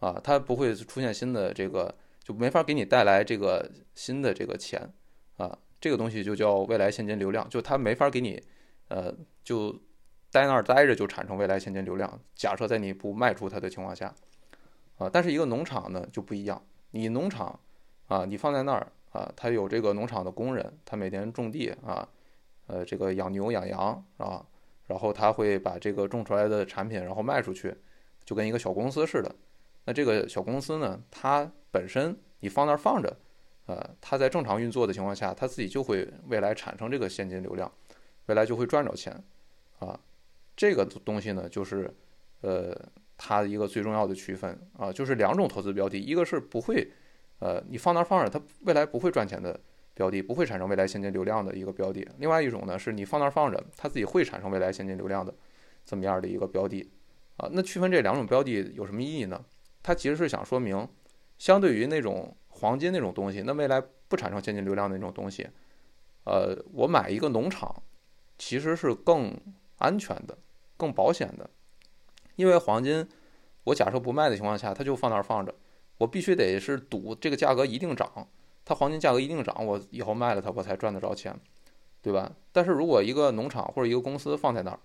[0.00, 1.94] 啊，它不会出现新的这个。
[2.24, 4.92] 就没法给你带来这个新的这个钱，
[5.38, 8.38] 啊，这个东西就叫未来现金流量，就它没法给你，
[8.88, 9.10] 呃，
[9.42, 9.72] 就
[10.30, 12.20] 待那儿待着就产生未来现金流量。
[12.34, 14.14] 假设在你不卖出它的情况下，
[14.98, 17.58] 啊，但是一个农场呢就不一样，你农场
[18.08, 22.06] 啊，你放在那儿啊，它有这个农场的工人，他每天种地啊，
[22.66, 24.44] 呃，这个养牛养羊啊，
[24.86, 27.74] 然后他会把这个种出来的产品然后卖出去，
[28.26, 29.34] 就跟一个小公司似的。
[29.88, 33.16] 那这个小公司呢，它本身你放那儿放着，
[33.64, 37.72] 呃，它在正常运作的情况下，它自己就会未来产生这个现金流量，
[38.26, 39.24] 未来就会赚着钱，
[39.78, 39.98] 啊，
[40.54, 41.90] 这个东西呢，就是
[42.42, 42.78] 呃，
[43.16, 46.86] 它一个最重要的区分啊，就是两种投资标的，一个是不会，
[47.38, 49.58] 呃，你放那儿放着，它未来不会赚钱的
[49.94, 55.34] 标的，不会产生未来现金流量的一个标的；另外一种呢，是你放那儿放着，它自己会产生未来现金流量的
[55.86, 56.86] 这么样的一个标的，
[57.38, 59.42] 啊，那区分这两种标的有什么意义呢？
[59.82, 60.88] 它其实是想说明，
[61.38, 65.48] 相对于那种黄金那种东西，那未来不产生现金流量的那种东西，
[66.24, 67.82] 呃，我买一个农场，
[68.36, 69.34] 其实是更
[69.78, 70.36] 安全的、
[70.76, 71.48] 更保险的。
[72.36, 73.08] 因为黄金，
[73.64, 75.54] 我假设不卖的情况下，它就放那儿放着，
[75.98, 78.28] 我必须得是赌这个价格一定涨，
[78.64, 81.34] 它黄金价格一定涨，我以后卖了它，我才赚得着钱，
[82.02, 82.32] 对吧？
[82.52, 84.80] 但是如果一个农场或者一个公司放在那儿，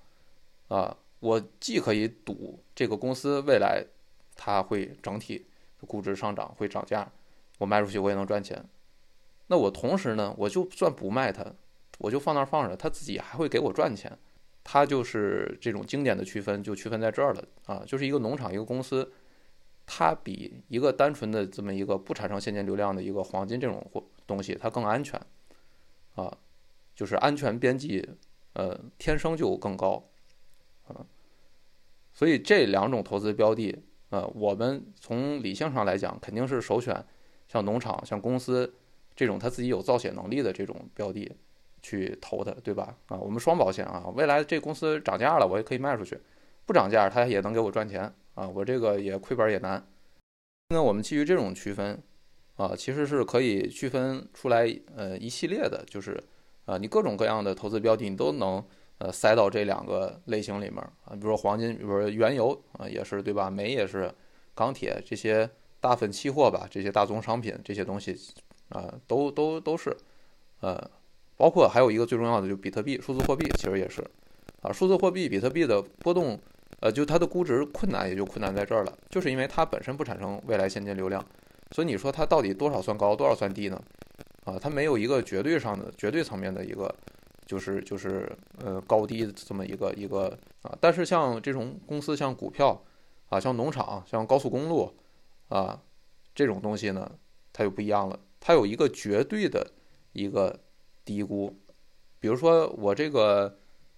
[0.76, 3.86] 啊，我既可以赌这个公司未来。
[4.36, 5.46] 它会整体
[5.88, 7.12] 估值上涨，会涨价，
[7.60, 8.64] 我卖出去我也能赚钱。
[9.48, 11.46] 那我同时呢，我就算不卖它，
[12.00, 14.18] 我就放那儿放着，它自己还会给我赚钱。
[14.64, 19.12] 它就是这种经典的区分，就区分在这儿了啊，就是一个农场，一个公司，
[19.86, 25.22] 它比一个单纯的这么一个不产生现金流量的一个黄金这种货东西，它更安全
[26.16, 26.38] 啊，
[26.96, 28.08] 就是安全边际，
[28.54, 30.10] 呃，天生就更高
[30.88, 31.06] 啊。
[32.14, 33.84] 所以这两种投资标的。
[34.14, 37.04] 呃，我们从理性上来讲，肯定是首选
[37.48, 38.72] 像农场、像公司
[39.16, 41.36] 这种他自己有造血能力的这种标的
[41.82, 42.96] 去投的，对吧？
[43.08, 46.16] 啊，我们双保险啊，未来这公司涨价了，我也可以卖出去；
[46.64, 49.84] 不涨价，它也能给我赚钱啊，我这个也亏本也难。
[50.70, 52.00] 那我们基于这种区分
[52.58, 56.24] 啊，其实是可以区分出来呃一系列的，就是
[56.66, 58.64] 啊，你各种各样的投资标的你都能
[58.98, 63.50] 呃塞到这两个类型里面啊，比如说黄金，比如说原油啊，也是对吧？
[63.50, 64.14] 煤也是，
[64.54, 68.18] 钢铁这些大份期货吧，这些大宗商品这些东西。
[68.70, 69.96] 啊，都都都是，
[70.62, 70.90] 呃，
[71.38, 74.02] 包括还有一个最重要的，就比特币数字货币，其实也是，
[74.64, 76.40] 啊，数字货币比特币的波动，
[76.80, 81.24] 呃，就它的估值困难也就困难在这儿了，就是因为它本身不产生未来现金流量，
[81.70, 83.80] 所以你说它到底多少算高，多少算低呢？
[84.46, 86.96] 啊，它没有一个绝对上的绝对层面的一个，
[87.54, 92.84] 就是就是呃高低的这么一个一个啊，但是像这种公司，像股票
[93.30, 94.92] 啊，像农场，像高速公路
[95.50, 95.80] 啊
[96.34, 97.12] 这种东西呢，
[97.52, 98.20] 它就不一样了。
[98.40, 99.72] 它有一个绝对的
[100.14, 100.60] 一个
[101.06, 101.56] 低估，
[102.20, 103.56] 比如说我这个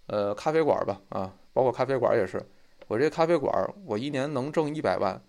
[0.08, 2.46] 呃咖啡馆吧，啊，包括咖啡馆也是，
[2.89, 5.24] 我这咖啡馆我一年能挣一百万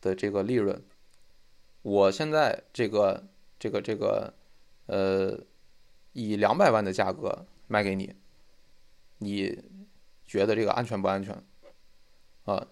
[0.00, 0.80] 的这个利润，
[1.82, 3.24] 我现在这个
[3.58, 4.32] 这个这个
[4.86, 5.36] 呃
[6.12, 8.14] 以两百万的价格卖给你，
[9.18, 9.58] 你
[10.26, 11.34] 觉得这个安全不安全？
[12.44, 12.66] 啊，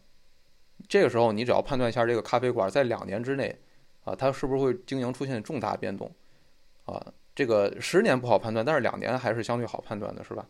[0.88, 3.58] 这个时候你只要判断一下这个咖啡馆在两年之内。
[4.02, 6.10] 啊，它是不是会经营出现重大变动？
[6.86, 10.48] 啊，这个十年不好判断，但是两年还是相对好判断的，是吧？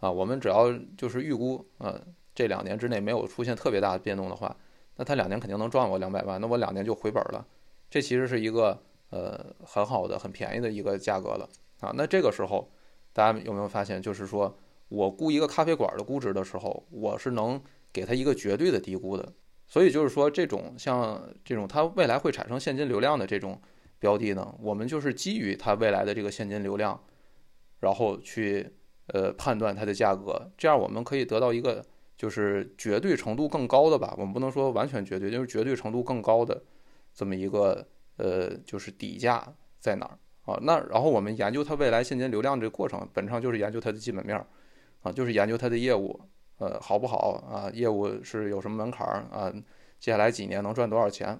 [0.00, 1.98] 啊，我们只要就是预估，呃，
[2.34, 4.54] 这两年之内没有出现特别大的变动的话，
[4.96, 7.44] 那它两年肯定能赚我两百万，那我两年就回本了。
[7.88, 11.48] 这其实是一个呃很好的、很便宜的一个价格了
[11.80, 11.90] 啊。
[11.96, 12.70] 那这个时候，
[13.12, 14.56] 大家有没有发现，就是说
[14.88, 17.60] 我估一个咖啡馆的估值的时候，我是能
[17.92, 19.32] 给它一个绝对的低估的。
[19.66, 23.60] 所以就是说，这种像这种它未来会产生现金流量的这种
[24.00, 27.00] 标的呢，我们就是基于它未来的这个现金流量，
[27.78, 28.68] 然后去
[29.06, 31.84] 呃判断它的价格，这样我们可以得到一个
[32.16, 36.60] 就是绝对程度更高的吧，我们不能说完全绝对，就是绝对程度更高的
[37.14, 40.18] 这么一个呃就是底价在哪儿
[40.50, 40.58] 啊？
[40.62, 44.36] 那然后我们研究它未来现金流量这个过程，本质上就是研究它的基本面
[45.02, 46.20] 啊，就是研究它的业务。
[46.58, 47.70] 呃，好不好啊？
[47.72, 49.50] 业务是有什么门槛儿啊？
[49.98, 51.38] 接下来几年能赚多少钱？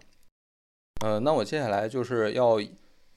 [1.05, 2.59] 呃，那我接下来就是要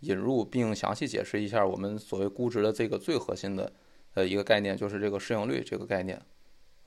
[0.02, 3.72] 引入并详细解释一下我们所谓估值的这个最核心的
[4.16, 6.22] 呃一个概念，就是这个市盈率这个概念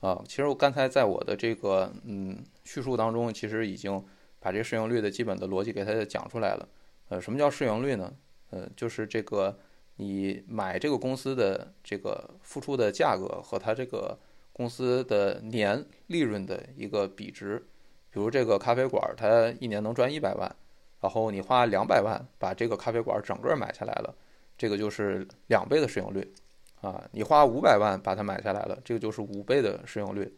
[0.01, 0.21] 啊。
[0.27, 3.99] 其实我刚才在我的这个嗯叙述当中，其实已经
[4.39, 6.69] 把这市盈率的基本的逻辑给它讲出来了。
[7.09, 8.13] 呃，什么叫市盈率呢？
[8.49, 9.57] 呃，就是这个
[9.95, 14.17] 你买这个公司的这个付出的价格和它这个。
[14.57, 17.63] 公司的年利润的一个比值，
[18.09, 20.51] 比如这个咖啡馆，它一年能赚一百万，
[20.99, 24.15] 然后你花两百万把这个咖啡馆整个买下来了，
[24.57, 26.33] 这个就是两倍的市盈率，
[26.81, 30.35] 啊，你花五百万把它买下来了，这个就是五倍的市盈率，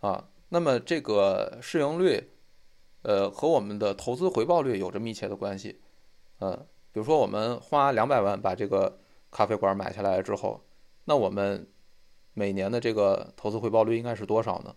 [0.00, 2.28] 啊，那么这个市盈率，
[3.04, 5.80] 呃，和我们的投资回报率有着密切的关系，
[6.40, 8.98] 呃，比如说我们花两百万把这个
[9.30, 10.58] 咖啡馆买下来之后，
[11.04, 11.68] 那我们。
[12.38, 14.76] 每年的这个投资回报率应该是多少呢？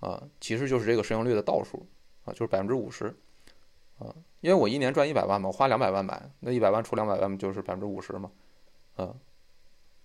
[0.00, 1.86] 啊，其实就是这个市盈率的倒数
[2.24, 3.06] 啊，就是百分之五十
[4.00, 4.12] 啊。
[4.40, 8.32] 因为我一年赚一百万嘛，我花两百万买，那一百万除两百万就是百分之五十嘛，
[8.96, 9.14] 啊。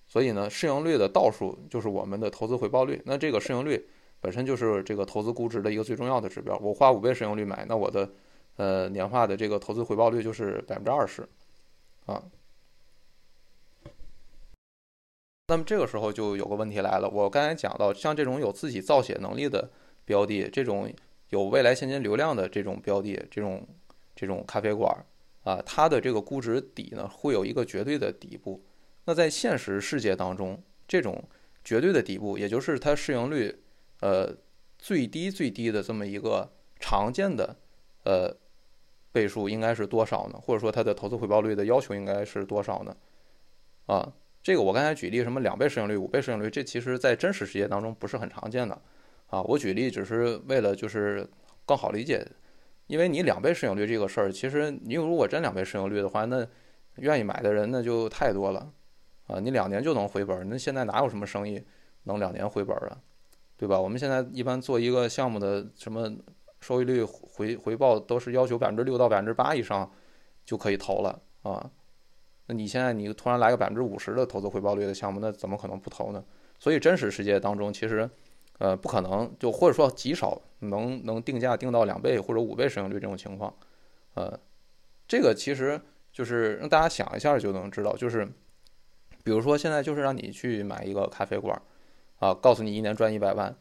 [0.08, 3.02] 所以呢，市盈率的倒数就是我们的投资回报率。
[3.04, 3.90] 那这个市盈率
[4.22, 6.56] 本身就是这个投资估值的一个最重要的指标。
[6.60, 8.08] 我花五倍市盈率买，那我的
[8.58, 11.28] 呃年化的这个投资回报率就是百分之二十
[12.06, 12.22] 啊。
[15.48, 19.72] 那么这个时候就有个问题来了，我刚才讲到，像这种有自己造血能力的
[20.04, 20.94] 标的，这种
[21.30, 23.66] 有未来现金流量的这种标的，这种
[24.14, 24.94] 这种咖啡馆
[25.44, 28.62] 啊，它的这个估值底呢，会有一个绝对的底部。
[29.06, 31.24] 那在现实世界当中，这种
[31.64, 33.64] 绝对的底部，也就是它市盈率
[34.02, 34.36] 呃
[34.78, 37.56] 最低最低的这么一个常见的
[38.04, 38.36] 呃
[39.18, 40.40] 倍数应该是多少呢？
[40.40, 42.96] 或者说它的投资回报率的要求应该是多少呢？
[43.88, 44.14] 啊？
[44.44, 48.80] 这个我刚才举例什么两倍市盈率、五倍市盈率，这其实在真实世界当中不是很常见的，
[49.28, 51.28] 啊，我举例只是为了就是
[51.66, 52.26] 更好理解，
[52.86, 56.48] 因为你两倍市盈率这个事儿，其实你如果真两倍市盈率的话，那
[56.98, 58.72] 愿意买的人那就太多了，
[59.26, 61.62] 啊，你两年就能回本，那现在哪有什么生意
[62.04, 62.98] 能两年回本啊，
[63.58, 63.78] 对吧？
[63.78, 66.10] 我们现在一般做一个项目的什么
[66.60, 69.90] 收益率回回报都是要求百分之六到百分之八以上
[70.46, 71.70] 就可以投了啊。
[72.48, 76.24] 那你现在你突然来个百分之五十的投资回报率的项目，那怎么可能不投呢？
[76.60, 78.10] 所以真实世界当中，其实，
[78.58, 83.54] 呃，不可能，就或者说极少能能定价定到两倍或者五倍市盈率这种情况，
[84.16, 84.40] 呃，
[85.08, 85.80] 这个其实
[86.12, 88.26] 就是让大家想一下就能知道，就是
[89.24, 91.62] 比如说现在就是让你去买一个咖啡馆，
[92.20, 93.56] 啊，告诉你一年赚一百万，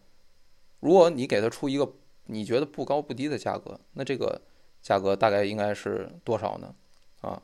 [0.80, 1.92] 如果你给他出一个
[2.26, 4.40] 你觉得不高不低的价格，那这个
[4.82, 6.74] 价格大概应该是多少呢？
[7.20, 7.42] 啊，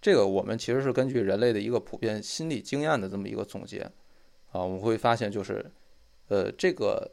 [0.00, 3.80] 这个我们其实是根据人类的一个普遍心理经验的这么一个总结，
[4.50, 5.70] 啊，我们会发现就是，
[6.28, 7.10] 呃，这个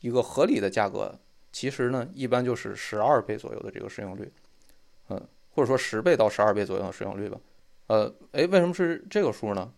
[0.00, 1.18] 一个合理的价格，
[1.50, 4.32] 其实呢一般就是十二倍左右的这个使用率，
[5.08, 5.28] 嗯。
[5.56, 7.38] 或者说十倍到十二倍左右的使用率吧，
[7.86, 9.72] 呃，诶，为什么是这个数呢？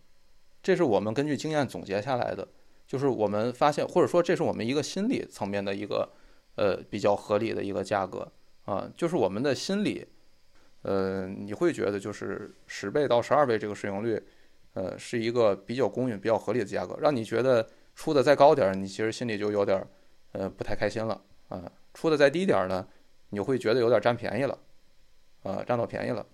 [0.63, 2.47] 这是我们根据经验总结下来的，
[2.87, 6.09] 就是我们发现，或者说这是我们一个心理层面的一个，
[6.55, 8.31] 呃，比较合理的一个价格
[8.65, 10.07] 啊，就是我们的心理，
[10.81, 14.19] 呃，你会觉得就是十倍到十二倍这个使用率，
[14.73, 19.85] 呃，是一个比较公允、比较合理的价格，让你觉得出的再高点儿，你其实心里就有点，
[20.31, 22.87] 呃，不太开心了啊，出的再低点儿呢，
[23.29, 24.57] 你会觉得有点占便宜了。
[25.43, 26.25] 啊，占到便宜了，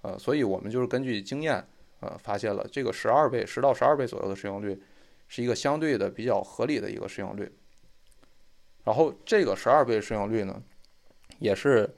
[0.00, 1.62] 呃，所以我们就是根据经验，
[2.00, 4.80] 呃，发现了这个十二倍、十到十二倍左右的使用率，
[5.28, 7.56] 是一个相对的比较合理的一个市盈率。
[8.82, 10.60] 然后这个十二倍市盈率呢，
[11.38, 11.88] 也是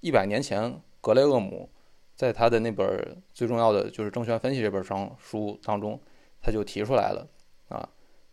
[0.00, 1.68] 一百年前格雷厄姆
[2.16, 6.00] 在他的那本最重要的就是证券分析这本上书当中，
[6.40, 7.28] 他就提出来了，
[7.68, 7.86] 啊，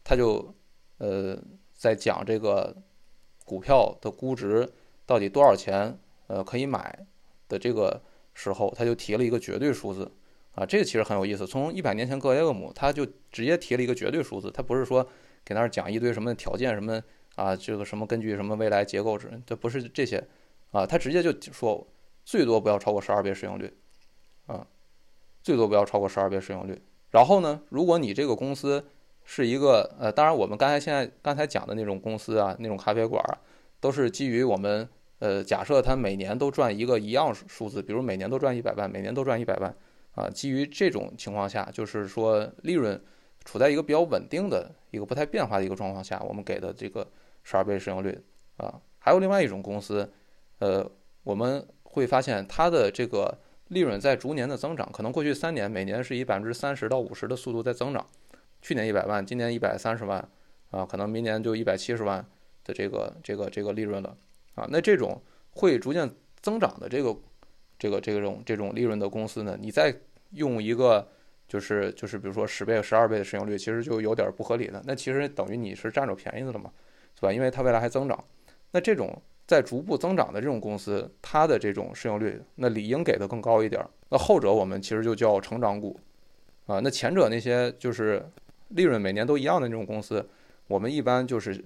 [0.04, 0.56] 他就
[1.00, 1.38] 呃
[1.74, 2.76] 在讲这个
[3.44, 4.72] 股票的估值
[5.06, 7.06] 到底多少钱，呃，可以买。
[7.48, 8.02] 的这个
[8.34, 10.12] 时候，他就提了一个绝对数字，
[10.56, 11.46] 啊，这个其实很有意思。
[11.46, 15.06] 从一百年前格雷厄姆他就直接提了一个绝对数字，他不是说
[15.44, 17.02] 给那儿讲一堆什么条件什么
[17.36, 20.26] 啊，这个什么根据什么未来结构值，这不是这些，
[20.72, 21.86] 啊，他直接就说
[22.24, 23.74] 最多不要超过十二倍市盈率，
[24.48, 24.66] 啊，
[25.44, 26.82] 最多不要超过十二倍市盈率。
[27.12, 28.86] 然后呢，如果你这个公司
[29.24, 33.22] 是一个呃，当然我们刚才现在刚才讲的那种公司啊，那种咖啡馆
[33.80, 34.88] 都是基于我们。
[35.20, 39.74] 呃，假设他每年都赚一个一样数字，比如每年都赚一百万，每年都赚一百万，
[40.16, 43.00] 啊，基于这种情况下，就是说利润
[43.44, 47.08] 处在一个比较稳定的一个不太变化的一个状况下，我们给的这个
[47.44, 48.18] 十二倍市盈率，
[48.58, 50.12] 啊，还有另外一种公司，
[50.60, 50.90] 呃，
[51.24, 58.08] 我们会发现它的这个利润在逐年的增长，可能过去三年每年是以百分之三十到五十的速度在增长，
[58.62, 60.28] 去年一百万，今年一百三十万，
[60.72, 62.26] 啊，可能明年就一百七十万
[62.64, 64.16] 的这个这个这个利润了。
[64.56, 66.10] 啊，那这种会逐渐
[66.42, 67.14] 增长的这个、
[67.78, 69.94] 这个、这种、这种利润的公司呢，你再
[70.32, 71.08] 用一个
[71.48, 74.82] 就是就是比如说十倍、十二倍的市盈率，其实就有点不合理了。
[74.86, 76.72] 那其实等于你是占着便宜的了嘛，
[77.16, 77.32] 是吧？
[77.32, 78.24] 因为它未来还增长。
[78.72, 83.86] 那这种在逐步增长的这种公司，它的这种市盈率，那理应给的更高一点。
[84.10, 86.00] 那后者我们其实就叫成长股
[86.66, 86.80] 啊。
[86.80, 88.26] 那前者那些就是
[88.70, 90.28] 利润每年都一样的那种公司，
[90.68, 91.64] 我们一般就是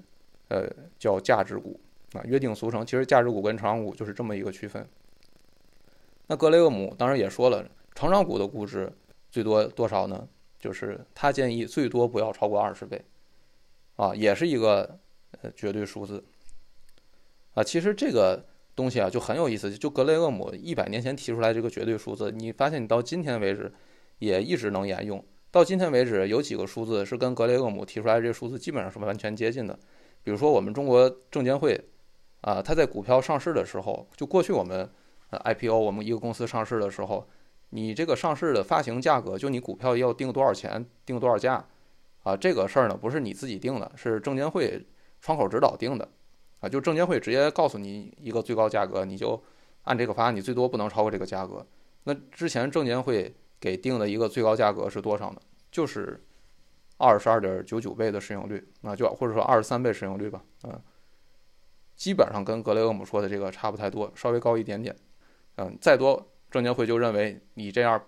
[0.48, 0.68] 呃
[0.98, 1.80] 叫价值股。
[2.14, 4.84] 啊，约定俗成，其实价值股跟成长股就是这么一个区分。
[6.30, 8.92] 那格雷厄姆当然也说了，成长股的估值
[9.32, 10.28] 最多多少呢？
[10.60, 13.04] 就是他建议最多不要超过二十倍，
[13.96, 15.00] 啊，也是一个
[15.42, 16.24] 呃绝对数字。
[17.56, 23.74] 啊，其实这个东西啊就很有意思，就格雷厄姆一百年前提出来这个绝对数字，你发现你到今天为止
[24.20, 25.24] 也一直能沿用。
[25.50, 29.74] 到今天为止，有几个数字是跟格雷厄姆提出来这个数字基本上是完全接近的，
[30.24, 31.84] 比如说我们中国证监会。
[32.42, 34.90] 啊，它在股票上市的时候，就过去我们
[35.30, 37.28] 呃 IPO，我们一个公司上市的时候，
[37.70, 41.66] 你这个上市的发行价格，就你股票要定多少钱，定多少价，
[42.24, 44.86] 啊，这个事儿呢不是你自己定的，是证监会
[45.22, 46.08] 窗口指导定的，
[46.60, 49.42] 啊，就证监会直接告诉你一个最高价格，你就
[49.84, 51.66] 按这个发，你最多不能超过这个价格。
[52.04, 55.40] 那之前证监会给定的一个最高价格是多少呢？
[55.72, 56.24] 就是
[56.98, 60.82] 二十二点九九倍的市盈率，啊，就或者说二十三倍市盈率吧，嗯。
[61.96, 64.96] 基本上跟格雷厄姆说的这个差不太多，稍微高一点点。
[65.62, 68.02] 嗯，再多证监会就认为你这样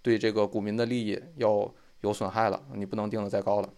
[0.00, 3.68] 对这个股民的利益要有损害了，你不能定的再高了。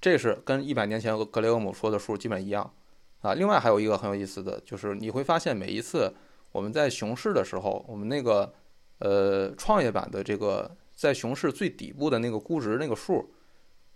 [0.00, 2.74] 这是跟一百年前格雷厄姆说的数基本一样
[3.20, 3.34] 啊。
[3.34, 6.12] 另外还有一个很有意思的就是，你会发现每一次
[6.50, 8.52] 我们在熊市的时候，我们那个
[8.98, 13.32] 呃创业板的这个在熊市最底部的那个估值那个数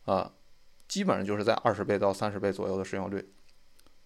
[0.05, 0.31] 啊，
[0.87, 3.29] 基本上就是在二十倍到三十倍左右的市盈率。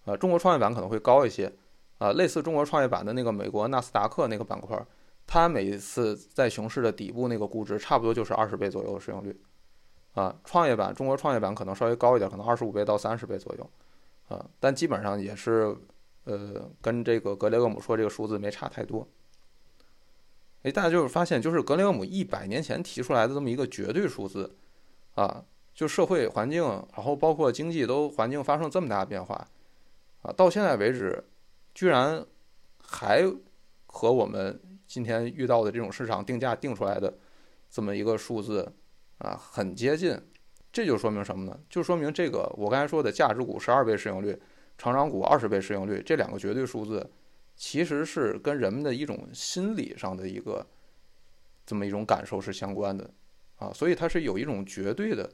[0.05, 1.53] 呃，中国创业板可能会高一些，
[1.99, 4.83] 啊，类似中国创业板的那个美国纳斯达克那个板块，
[5.27, 9.39] 它每一次在熊市的底部那个估值差不多就是二十倍左右的市盈率，
[10.13, 13.69] 啊，创业板中国创业板可能稍微高一点，可能二十五倍到三十倍左右，
[14.29, 15.75] 啊，但基本上也是，
[16.23, 19.07] 呃，跟这个格雷厄姆说这个数字没差太多。
[20.63, 24.55] 哎，大家就是发现，就是格雷厄姆一百年前提出来的这么一个绝对数字，
[25.15, 25.43] 啊，
[25.73, 26.63] 就社会环境，
[26.95, 29.35] 然后包括经济都环境发生这么大的变化。
[30.21, 31.23] 啊，到现在为止，
[31.73, 32.25] 居然
[32.81, 33.23] 还
[33.85, 37.17] 和我们今天遇到的这种市场定价定出来的
[37.69, 38.71] 这么一个数字
[39.19, 40.19] 啊，很接近。
[40.71, 41.59] 这就说明什么呢？
[41.67, 44.39] 就说明这个我刚才说的价值股十二倍市盈率，
[44.77, 47.09] 成长股二十倍市盈率这两个绝对数字，
[47.55, 50.65] 其实是跟人们的一种心理上的一个
[51.65, 53.09] 这么一种感受是相关的
[53.57, 55.27] 啊，所以它是有一种绝对的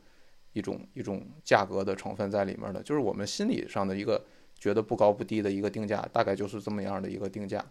[0.53, 4.25] 一种一种价格的成分在里面的，就是我们心理上的一个
[4.59, 7.63] 觉得不高不低的一个定价，大概就是这么样的一个定价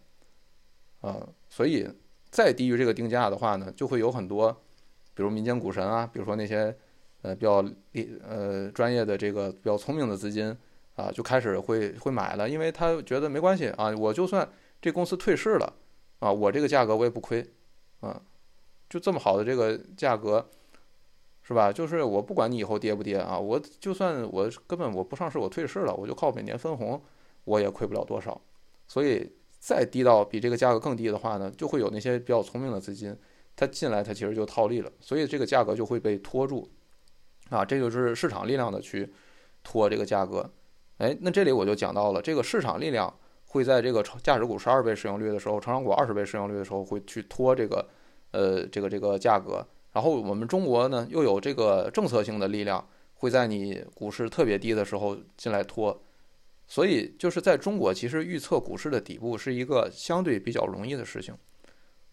[1.01, 1.89] 啊，所以
[2.31, 4.53] 再低于这个定价的话呢，就会有很多，
[5.15, 6.77] 比如民间股神啊，比如说那些。
[7.25, 7.65] 呃，比较
[8.23, 10.55] 呃专业的这个比较聪明的资金
[10.95, 14.47] 啊，就开始会会买了，因为他觉得没关系啊，我就算
[14.83, 15.73] 这公司退市了
[16.19, 17.43] 啊，我这个价格我也不亏
[18.01, 18.21] 啊，
[18.91, 20.51] 就这么好的这个价格，
[21.47, 21.71] 是吧？
[21.71, 27.01] 就是我不管你以后跌不跌啊，我就算我根本我不上市，我退市了，我就靠每年分红，
[27.45, 28.41] 我也亏不了多少。
[28.89, 33.15] 所以再低到比这个价格更低的话呢，就会有那些比较聪明的资金，
[33.55, 36.67] 他进来他其实就套利了，所以这个价格就会被拖住。
[37.51, 39.13] 啊，这就是市场力量的去
[39.63, 40.51] 拖这个价格，
[40.97, 43.15] 哎，那这里我就讲到了，这个市场力量
[43.49, 47.87] 会在这个价值股十二倍市盈率的时候，成长股二十倍市盈率的时候，会去拖这个
[48.31, 49.63] 呃这个这个价格。
[49.95, 55.99] 然后我们中国呢，又有这个政策性的力量，会在你股市特别低的时候进来拖。
[56.67, 61.35] 所以就是在中国，其实预测股市的底部是一个相对比较容易的事情，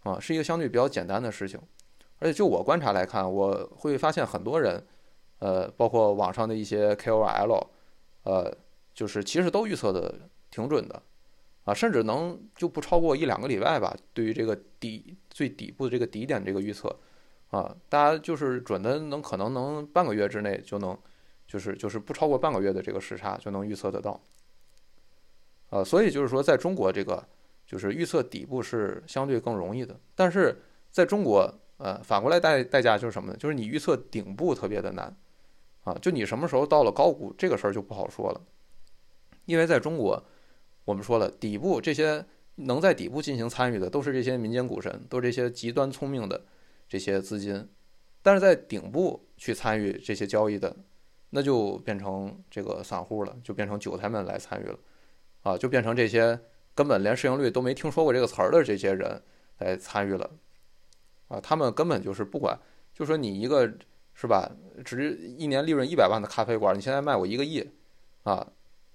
[0.03, 1.59] 啊，是一个相对比较简单的事情。
[2.19, 4.81] 而且就我观察来看，我会发现很多人。
[5.43, 7.67] 呃，包括网上的一些 KOL，
[8.25, 8.55] 呃，
[8.93, 11.01] 就是其实都预测的挺准的，
[11.63, 13.97] 啊，甚至能就不超过一两个礼拜吧。
[14.13, 16.95] 对于这个底最底部的这个底点这个预测，
[17.51, 20.97] 啊，大家就是准的能可能能半个月之内就能，
[21.47, 24.19] 就是就是不超过半个月的这个时差就能预测得到，
[25.69, 27.23] 啊，所以就是说在中国这个
[27.67, 33.37] 就是预测底部是相对更容易的，但是在中国，呃，反过来代代价就是什么呢？
[33.37, 35.15] 就是你预测顶部特别的难。
[35.83, 38.41] 啊，就你什么时候到了高谷，这个事儿就不好说了，
[39.45, 40.23] 因为在中国，
[40.85, 42.23] 我们说了，底部这些
[42.53, 46.39] 能在底部进行参与的，都是这些民间股神，都是这些极端聪明的
[46.91, 47.69] 这些资金，
[48.21, 50.75] 但是在顶部去参与这些交易的，
[51.29, 54.77] 那就变成这个散户了，就变成韭菜们来参与了，
[55.43, 56.37] 啊，就变成这些
[56.75, 59.21] 根本连市盈率都没听说过这个词儿的这些人
[59.59, 60.29] 来参与了，
[61.29, 62.59] 啊，他们根本就是不管，
[62.93, 63.73] 就说你一个。
[64.13, 64.51] 是吧？
[64.83, 67.65] 值一年利润一百万的咖啡馆，你现在卖我一个亿，
[68.23, 68.45] 啊，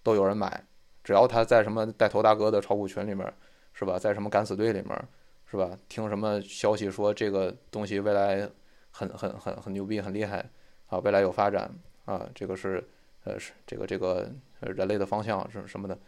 [0.03, 0.63] 都有人买。
[1.03, 3.33] 只要他在什么带头大哥的炒股群里面，
[3.73, 3.99] 是吧？
[3.99, 5.09] 在什么敢死队里面，
[5.51, 5.79] 是吧？
[5.89, 8.49] 听什么消息说这个东西未来
[8.91, 10.45] 很很很很牛逼，很厉害
[10.87, 11.71] 啊，未来有发展
[12.05, 12.83] 啊，这个是
[13.25, 14.31] 呃是这个这个
[14.61, 15.99] 人类的方向是什么的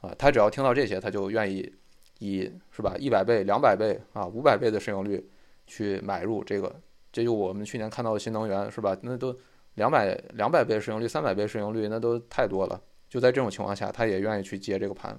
[0.00, 0.14] 啊？
[0.18, 1.72] 他只要听到这些，他就愿意
[2.18, 5.28] 以是吧一百倍、两百倍啊、五百倍的市盈率
[5.66, 6.74] 去买入这个。
[7.12, 8.96] 这就我们去年看到的新能源是吧？
[9.02, 9.36] 那都
[9.74, 12.80] 两百两百倍市盈率、三百倍市盈率，那都太多了。
[13.08, 15.16] 就在这种情况下，他也愿意去接这个盘。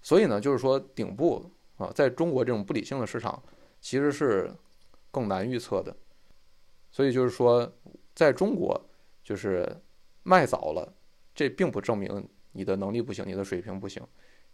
[0.00, 1.44] 所以呢，就是说顶部
[1.80, 3.42] 啊，在中国这种不理性的市场，
[3.80, 4.48] 其实是
[5.10, 5.96] 更难预测的。
[6.92, 7.68] 所以就是说，
[8.14, 8.80] 在中国，
[9.24, 9.66] 就是
[10.22, 10.94] 卖早了，
[11.34, 14.00] 这并不证明你的能力不行，你的水平不行，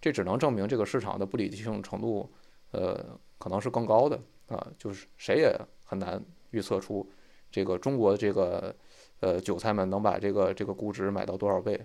[0.01, 2.33] 这只能证明这个市场的不理性程度，
[2.71, 3.05] 呃，
[3.37, 4.19] 可能是更高的
[4.49, 4.67] 啊。
[4.79, 5.55] 就是谁也
[5.85, 6.25] 很难。
[6.51, 7.07] 预测出
[7.51, 8.75] 这个中国这个
[9.21, 11.79] 呃韭菜们能把这个这个估值买到多少倍？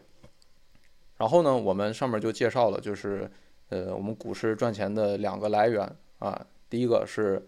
[1.17, 3.29] 然后呢，我们上面就介绍了，就是
[3.71, 5.83] 呃我们股市赚钱的两个来源
[6.19, 7.43] 啊，第一个是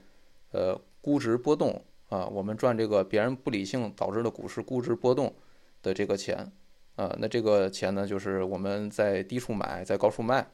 [0.52, 5.32] 呃估值波动啊，我们赚这个别人不理性导致的股市估值波动
[5.84, 6.52] 的这个钱
[6.96, 10.48] 啊，那这个钱呢，就是我们在低处买，在高处卖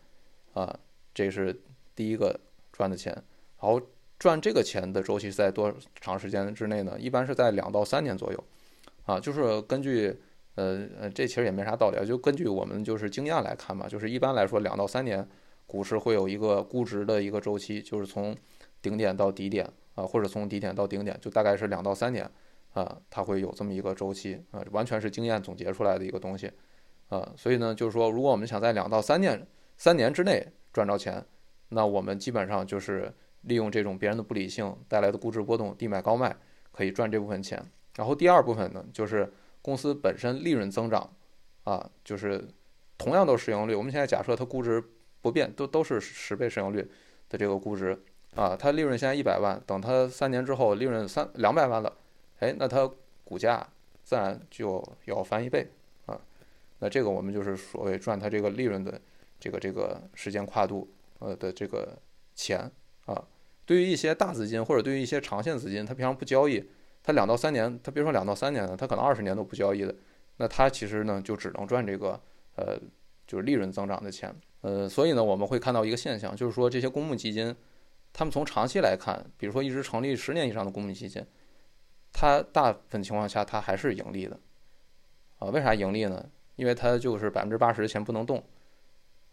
[0.54, 0.78] 啊，
[1.14, 1.58] 这是
[1.96, 2.38] 第一个
[2.74, 3.14] 赚的钱，
[3.62, 3.82] 然后。
[4.20, 7.00] 赚这个钱的周期在多长时间之内呢？
[7.00, 8.44] 一般是在两到三年左右，
[9.06, 10.14] 啊，就是根据，
[10.56, 15.26] 呃呃，这其实也没啥道理啊，就根据我们就是经验来看嘛，就是一般来说两到三年，
[15.70, 18.36] 股市会有一个估值的一个周期，就是从
[18.82, 22.28] 顶点到底点啊，或者从底点到顶点，就大概是两到三年
[22.74, 26.52] 啊，它会有这么一个周期啊，完全是经验总结出来的一个东西
[27.10, 29.48] 啊，所以呢，就是说，如果我们想在两到三年
[29.78, 30.44] 三年之内
[30.74, 31.24] 赚着钱，
[31.70, 33.14] 那我们基本上就是。
[33.44, 36.36] 利用这种别人的不理性带来的估值波动，低买高卖，
[36.74, 37.66] 可以赚这部分钱。
[37.96, 41.10] 然后第二部分呢，就是公司本身利润增长，
[41.64, 42.46] 啊，就是
[42.98, 43.74] 同样都是市盈率。
[43.76, 44.84] 我们现在假设它估值
[45.22, 46.90] 不变，都都是十倍市盈率
[47.30, 47.98] 的这个估值，
[48.36, 51.94] 啊，它利润现在一百万，等它三年之后利润三两百万了，
[52.40, 52.90] 哎，那它
[53.24, 53.68] 股价
[54.04, 55.68] 自然就要翻一倍，
[56.06, 56.20] 啊，
[56.80, 59.00] 那这个我们就是所谓赚它这个利润的
[59.40, 60.90] 这个这个时间跨度，
[61.20, 61.98] 呃的这个
[62.36, 62.72] 钱。
[63.06, 63.26] 啊，
[63.66, 66.64] 对于一些大资金或者对于一些长线资金，它平常不交易，
[67.02, 69.96] 它两到三年，它别说两到三年了，它可能二十年都不交易的，
[70.38, 72.22] 那它其实呢就只能赚这个
[72.56, 72.78] 呃
[73.26, 74.32] 就是利润增长的钱。
[74.62, 77.56] 呃，所以呢我们会看到一个现象，就是说这些公募基金，
[78.12, 81.26] 他们从长期来看，比如说一直成立十年以上的公募基金，
[82.12, 84.40] 它大部分情况下它还是盈利的。
[85.40, 86.30] 啊，为啥盈利呢？
[86.58, 88.44] 因为它就是百分之八十的钱不能动。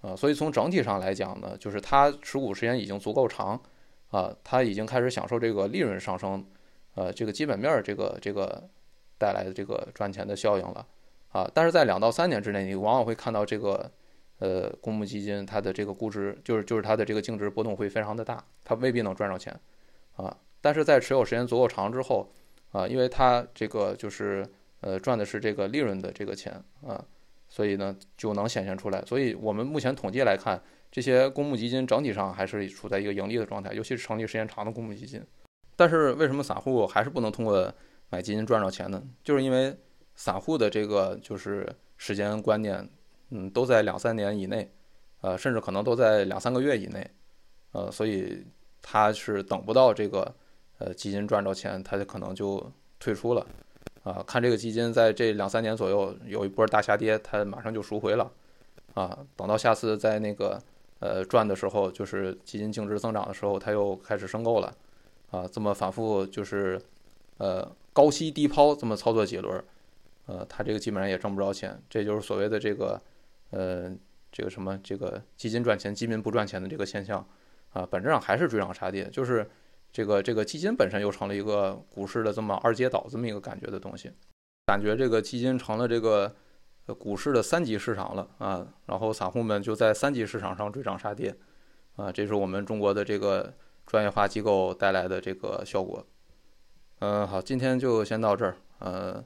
[0.03, 3.61] 啊，所以从整体上来讲呢，就是它持股时间已经足够长，
[4.11, 6.47] 啊，它已经开始享受这个利润上升，
[6.95, 8.69] 呃，这个基本面儿这个这个
[9.19, 10.87] 带来的这个赚钱的效应了，
[11.33, 13.91] 啊，但是在两到三年之内，你往往会看到这个
[14.39, 19.59] 呃公募基金它的这个估值就是就是它的这个净值波动会非常的大，它未必能赚着钱，
[20.17, 22.31] 啊，但是在持有时间足够长之后，
[22.73, 24.47] 啊，因为它这个就是
[24.81, 27.05] 呃赚的是这个利润的这个钱，啊。
[27.49, 29.01] 所以呢，就能显现出来。
[29.03, 30.61] 所以我们目前统计来看，
[30.91, 35.23] 这些公募基金整体上还是处在一个盈利的状态，尤其是成立时间长的公募基金。
[35.77, 37.73] 但是为什么散户还是不能通过
[38.11, 39.01] 买基金赚着钱呢？
[39.23, 39.73] 就是因为
[40.17, 42.87] 散户的这个就是时间观念，
[43.31, 44.71] 嗯，都在两三年以内，
[45.21, 47.11] 呃，甚至可能都在两三个月以内，
[47.73, 48.45] 呃，所以
[48.81, 50.35] 他是等不到这个
[50.79, 53.47] 呃基金赚着钱，他就可能就退出了。
[54.05, 58.31] 啊，看这个基金在这两三年左右有一波大下跌，它马上就赎回了，
[58.95, 60.63] 啊，等到下次在那个
[61.01, 64.73] 呃赚的时候，就是基金净值增长的时候，它又开始申购了，
[65.33, 66.81] 啊，这么反复就是
[67.39, 69.65] 呃高吸低抛这么操作几轮，
[70.27, 73.03] 呃，它这个基本上也挣不着钱，这就是所谓的这个
[73.57, 73.91] 呃
[74.31, 77.27] 这个什么这个基金赚钱基民不赚钱的这个现象，
[77.71, 79.49] 啊，本质上还是追涨杀跌，就是。
[79.93, 84.11] 这个这个基金本身又成了一个股市的这么二阶岛这么一个感觉的东西，
[84.67, 86.37] 感觉这个基金成了这个
[86.99, 91.35] 股市的三级市场了啊，然后散户们就在三级市场上追涨杀跌，
[91.95, 93.55] 啊，这是我们中国的这个
[93.87, 96.05] 专业化机构带来的这个效果。
[96.99, 99.25] 嗯，好，今天就先到这儿，呃，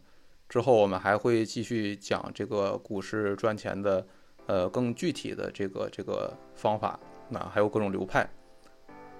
[0.48, 4.06] 之后我们还会继续讲这个股市赚钱的
[4.50, 6.98] 呃更具体的这个这个方法，
[7.28, 8.28] 那还有各种流派，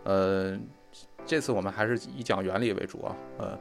[0.02, 0.58] 呃。
[1.26, 3.58] 这次我们还是以讲原理为主啊，呃，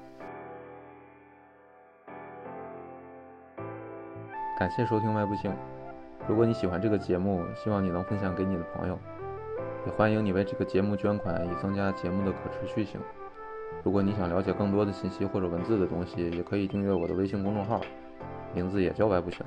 [4.58, 5.54] 感谢收听外部性。
[6.28, 8.98] 如果你喜欢这个节目，希望你能分享给你的朋友，
[9.86, 13.00] 也欢迎你为这个节目捐款，以增加节目的可持续性。
[13.84, 17.82] 如果你想了解更多的信息或者文字的东西，也可以订阅我的微信公众号，
[18.56, 19.46] 名字也叫外部性。